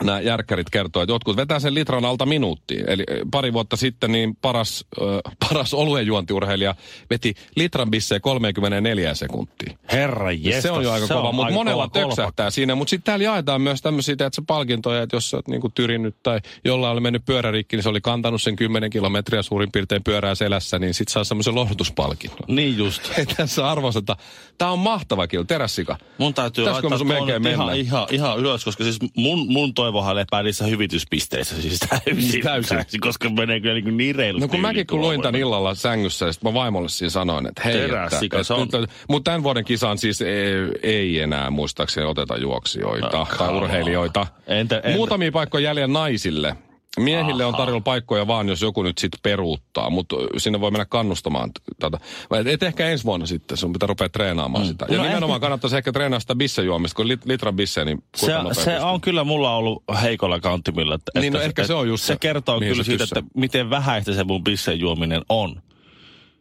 Nämä 0.02 0.20
järkkärit 0.20 0.70
kertoo, 0.70 1.02
että 1.02 1.12
jotkut 1.12 1.36
vetää 1.36 1.60
sen 1.60 1.74
litran 1.74 2.04
alta 2.04 2.26
minuuttiin. 2.26 2.90
Eli 2.90 3.04
eh, 3.08 3.20
pari 3.30 3.52
vuotta 3.52 3.76
sitten 3.76 4.12
niin 4.12 4.36
paras, 4.36 4.84
äh, 5.02 5.32
paras 5.48 5.74
oluen 5.74 6.06
juontiurheilija 6.06 6.74
veti 7.10 7.34
litran 7.56 7.90
bisseen 7.90 8.20
34 8.20 9.14
sekuntia. 9.14 9.78
Herra 9.92 10.32
jestas, 10.32 10.62
se 10.62 10.70
on 10.70 10.84
jo 10.84 10.92
aika 10.92 11.06
kova, 11.06 11.32
mutta 11.32 11.52
monella 11.52 11.88
kova 11.88 12.06
töksähtää 12.06 12.50
siinä. 12.50 12.74
Mutta 12.74 12.90
sitten 12.90 13.04
täällä 13.04 13.24
jaetaan 13.24 13.60
myös 13.60 13.82
tämmöisiä 13.82 14.12
että 14.12 14.30
se 14.32 14.42
palkintoja, 14.46 15.02
että 15.02 15.16
jos 15.16 15.30
sä 15.30 15.36
oot 15.36 15.48
niinku 15.48 15.68
tyrinnyt 15.68 16.16
tai 16.22 16.40
jollain 16.64 16.92
oli 16.92 17.00
mennyt 17.00 17.24
pyörärikki, 17.24 17.76
niin 17.76 17.82
se 17.82 17.88
oli 17.88 18.00
kantanut 18.00 18.42
sen 18.42 18.56
10 18.56 18.90
kilometriä 18.90 19.42
suurin 19.42 19.72
piirtein 19.72 20.04
pyörää 20.04 20.34
selässä, 20.34 20.78
niin 20.78 20.94
sit 20.94 21.08
saa 21.08 21.24
semmoisen 21.24 21.54
lohdutuspalkinnon. 21.54 22.38
Niin 22.48 22.78
just. 22.78 23.02
Tässä 23.36 23.70
arvosteta. 23.70 24.16
Tää 24.58 24.70
on 24.70 24.78
mahtava 24.78 25.26
kyllä, 25.26 25.44
terässika. 25.44 25.96
Mun 26.18 26.34
täytyy 26.34 26.64
Pitäisikö 26.64 26.90
laittaa 26.90 26.98
sun 26.98 27.48
ihan, 27.52 27.76
ihan, 27.76 28.06
ihan, 28.10 28.38
ylös, 28.38 28.64
koska 28.64 28.84
siis 28.84 28.98
mun, 29.16 29.52
mun 29.52 29.74
toivohan 29.84 30.16
lepää 30.16 30.42
niissä 30.42 30.64
hyvityspisteissä 30.66 31.62
siis 31.62 31.78
täysin. 31.78 32.42
Täysin. 32.42 32.76
täysin 32.76 33.00
koska 33.00 33.30
menee 33.30 33.60
kyllä 33.60 33.74
niin, 33.74 33.96
niin 33.96 34.14
reilusti 34.14 34.46
No 34.46 34.50
kun 34.50 34.60
mäkin 34.60 34.86
kun 34.86 35.00
luin 35.00 35.22
tämän 35.22 35.40
illalla 35.40 35.74
sängyssä, 35.74 36.26
ja 36.26 36.32
sit 36.32 36.42
mä 36.42 36.54
vaimolle 36.54 36.88
siinä 36.88 37.10
sanoin, 37.10 37.46
että 37.46 37.62
hei, 37.64 37.72
Terässika, 37.78 38.36
että, 38.36 38.42
se 38.46 38.54
on- 38.54 38.62
että, 38.62 38.78
mutta 39.08 39.30
tämän 39.30 39.42
vuoden 39.42 39.64
kisaan 39.64 39.98
siis 39.98 40.22
ei, 40.22 40.54
ei 40.82 41.20
enää 41.20 41.50
muistaakseni 41.50 42.06
oteta 42.06 42.36
juoksijoita 42.36 43.18
No, 43.18 43.26
tai 43.38 43.56
urheilijoita. 43.56 44.26
Entä- 44.46 44.76
entä- 44.76 44.90
Muutamia 44.96 45.32
paikkoja 45.32 45.64
jäljellä 45.64 45.92
naisille. 45.92 46.56
Miehille 47.00 47.44
on 47.44 47.54
tarjolla 47.54 47.80
paikkoja 47.80 48.26
vaan, 48.26 48.48
jos 48.48 48.62
joku 48.62 48.82
nyt 48.82 48.98
sitten 48.98 49.20
peruuttaa, 49.22 49.90
mutta 49.90 50.16
sinne 50.36 50.60
voi 50.60 50.70
mennä 50.70 50.84
kannustamaan 50.84 51.50
tätä. 51.78 51.98
Et 52.46 52.62
ehkä 52.62 52.88
ensi 52.88 53.04
vuonna 53.04 53.26
sitten, 53.26 53.56
sun 53.56 53.72
pitää 53.72 53.86
rupea 53.86 54.08
treenaamaan 54.08 54.64
mm. 54.64 54.68
sitä. 54.68 54.86
Ja 54.88 54.96
No 54.96 55.02
nimenomaan 55.02 55.36
ehkä- 55.36 55.44
kannattaisi 55.44 55.76
ehkä 55.76 55.92
treenaa 55.92 56.20
sitä 56.20 56.34
bissejuomista, 56.34 56.96
kun 56.96 57.08
lit, 57.08 57.24
litran 57.24 57.56
bisse, 57.56 57.84
niin 57.84 58.04
Se, 58.16 58.32
se 58.52 58.80
on 58.80 59.00
kyllä 59.00 59.24
mulla 59.24 59.56
ollut 59.56 59.82
heikolla 60.02 60.40
kantimilla. 60.40 60.94
Että, 60.94 61.20
Niin, 61.20 61.32
no 61.32 61.38
että 61.38 61.46
ehkä 61.48 61.66
se 61.66 61.74
on 61.74 61.88
just 61.88 62.04
se. 62.04 62.12
se, 62.12 62.18
kertoo 62.18 62.60
kyllä 62.60 62.74
se 62.74 62.84
siitä, 62.84 63.04
että 63.04 63.22
miten 63.34 63.70
vähäistä 63.70 64.12
se 64.12 64.24
mun 64.24 64.44
bisseen 64.44 64.80
juominen 64.80 65.22
on. 65.28 65.62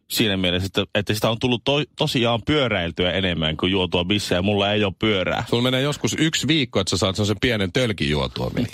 Siinä 0.07 0.37
mielessä, 0.37 0.65
että, 0.65 0.85
että 0.95 1.13
sitä 1.13 1.29
on 1.29 1.39
tullut 1.39 1.63
to, 1.63 1.83
tosiaan 1.97 2.41
pyöräiltyä 2.45 3.11
enemmän 3.11 3.57
kuin 3.57 3.71
juotua 3.71 4.05
bissejä. 4.05 4.41
Mulla 4.41 4.71
ei 4.71 4.83
ole 4.83 4.93
pyörää. 4.99 5.45
Sulla 5.49 5.63
menee 5.63 5.81
joskus 5.81 6.15
yksi 6.19 6.47
viikko, 6.47 6.79
että 6.79 6.89
sä 6.89 6.97
saat 6.97 7.15
sen 7.15 7.35
pienen 7.41 7.71
tölkin 7.71 8.09
juotua. 8.09 8.51
vielä. 8.55 8.67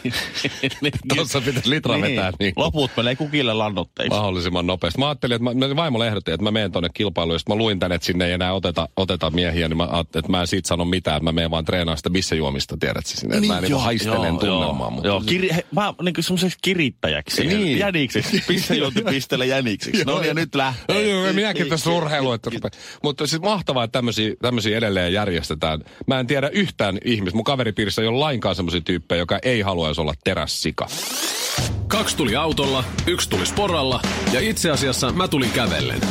Tuossa 1.15 1.41
pitäisi 1.41 1.69
litra 1.69 2.01
vetää 2.01 2.31
niin 2.39 2.53
Loput 2.55 2.91
menee 2.97 3.15
kukille 3.15 3.53
lannotteiksi. 3.53 4.17
mahdollisimman 4.17 4.67
nopeasti. 4.67 4.99
Mä 4.99 5.07
ajattelin, 5.07 5.35
että 5.35 5.67
mä, 5.67 5.75
vaimolle 5.75 6.07
ehdotin, 6.07 6.33
että 6.33 6.43
mä 6.43 6.51
menen 6.51 6.71
tonne 6.71 6.89
kilpailuun, 6.93 7.35
ja 7.35 7.55
mä 7.55 7.55
luin 7.55 7.79
tänne, 7.79 7.95
että 7.95 8.05
sinne 8.05 8.25
ei 8.25 8.31
enää 8.33 8.53
oteta, 8.53 8.89
oteta 8.97 9.29
miehiä, 9.29 9.67
niin 9.67 9.77
mä 9.77 9.87
ajattelin, 9.91 10.25
että 10.25 10.31
mä 10.31 10.41
en 10.41 10.47
siitä 10.47 10.67
sano 10.67 10.85
mitään, 10.85 11.17
että 11.17 11.23
mä 11.23 11.31
menen 11.31 11.51
vaan 11.51 11.65
treenaamaan 11.65 11.97
sitä 11.97 12.09
bissejuomista, 12.09 12.77
tiedät 12.79 13.05
sä 13.05 13.17
sinne. 13.17 13.35
Että 13.35 13.47
mä 13.47 13.61
niin 13.61 13.79
haistelen 13.79 14.37
tunnelmaa. 14.37 14.87
Joo, 14.87 14.91
mutta 14.91 15.07
joo. 15.07 15.21
Kiri, 15.25 15.49
he, 15.55 15.65
mä 15.71 15.93
niin 16.01 16.13
kuin 16.13 16.23
semmoiseksi 16.23 16.57
kirittäjäksi. 16.61 17.45
Niin. 17.45 17.59
Niin. 17.61 17.79
Jänikseksi. 17.79 18.43
Pissejuontipistele 18.47 19.45
jänikseksi. 19.45 20.03
No 20.09 20.19
niin, 20.19 20.27
ja 20.27 20.33
nyt 20.33 20.55
lähtee. 20.55 20.97
No 21.33 21.41
joo, 21.41 21.47
minäkin 21.47 21.69
tässä 21.69 21.89
urheilu, 21.91 22.33
että 22.33 22.49
rupe- 22.49 22.77
Mutta 23.03 23.27
siis 23.27 23.41
mahtavaa, 23.41 23.83
että 23.83 23.97
tämmöisiä, 23.97 24.33
tämmöisiä 24.41 24.77
edelleen 24.77 25.13
järjestetään. 25.13 25.79
Mä 26.07 26.19
en 26.19 26.27
tiedä 26.27 26.49
yhtään 26.49 26.97
ihmistä. 27.05 27.35
Mun 27.37 27.43
kaveripiirissä 27.43 28.01
ei 28.01 28.07
ole 28.07 28.19
lainkaan 28.19 28.55
semmoisia 28.55 28.81
tyyppejä, 28.81 29.19
joka 29.19 29.39
ei 29.43 29.61
haluaisi 29.61 30.01
olla 30.01 30.13
terässika. 30.23 30.87
Kaksi 31.87 32.17
tuli 32.17 32.35
autolla, 32.35 32.83
yksi 33.07 33.29
tuli 33.29 33.45
sporalla 33.45 34.01
ja 34.33 34.39
itse 34.39 34.71
asiassa 34.71 35.11
mä 35.11 35.27
tulin 35.27 35.51
kävellen. 35.51 36.01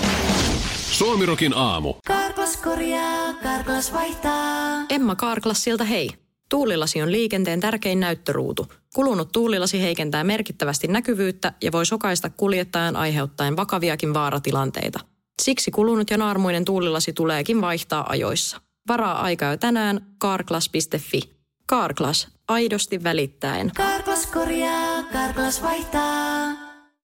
Suomirokin 0.91 1.53
aamu. 1.55 1.95
Karklas 2.07 2.57
korjaa, 2.57 3.35
Karklas 3.43 3.93
vaihtaa. 3.93 4.87
Emma 4.91 5.15
Karklassilta 5.17 5.85
hei. 5.85 6.11
Tuulilasi 6.49 7.03
on 7.03 7.13
liikenteen 7.13 7.61
tärkein 7.61 8.01
näyttöruutu. 8.01 8.67
Kulunut 8.95 9.33
tuulilasi 9.33 9.83
heikentää 9.83 10.25
merkittävästi 10.25 10.89
näkyvyyttä 10.89 11.53
ja 11.63 11.73
voi 11.73 11.87
sokaista 11.87 12.31
kuljettajan 12.31 12.97
aiheuttaen 12.97 13.57
vakaviakin 13.57 14.15
vaaratilanteita. 14.15 15.01
Siksi 15.43 15.71
kulunut 15.71 16.11
ja 16.11 16.17
naarmuinen 16.17 16.65
tuulilasi 16.65 17.13
tuleekin 17.13 17.61
vaihtaa 17.61 18.11
ajoissa. 18.11 18.61
Varaa 18.89 19.23
aikaa 19.23 19.57
tänään 19.57 20.07
carglass.fi. 20.23 21.21
Carglass, 21.71 22.29
aidosti 22.49 23.05
välittäen. 23.05 23.71
Karklas 23.77 24.27
korjaa, 24.27 25.03
Karklas 25.03 25.63
vaihtaa. 25.63 26.68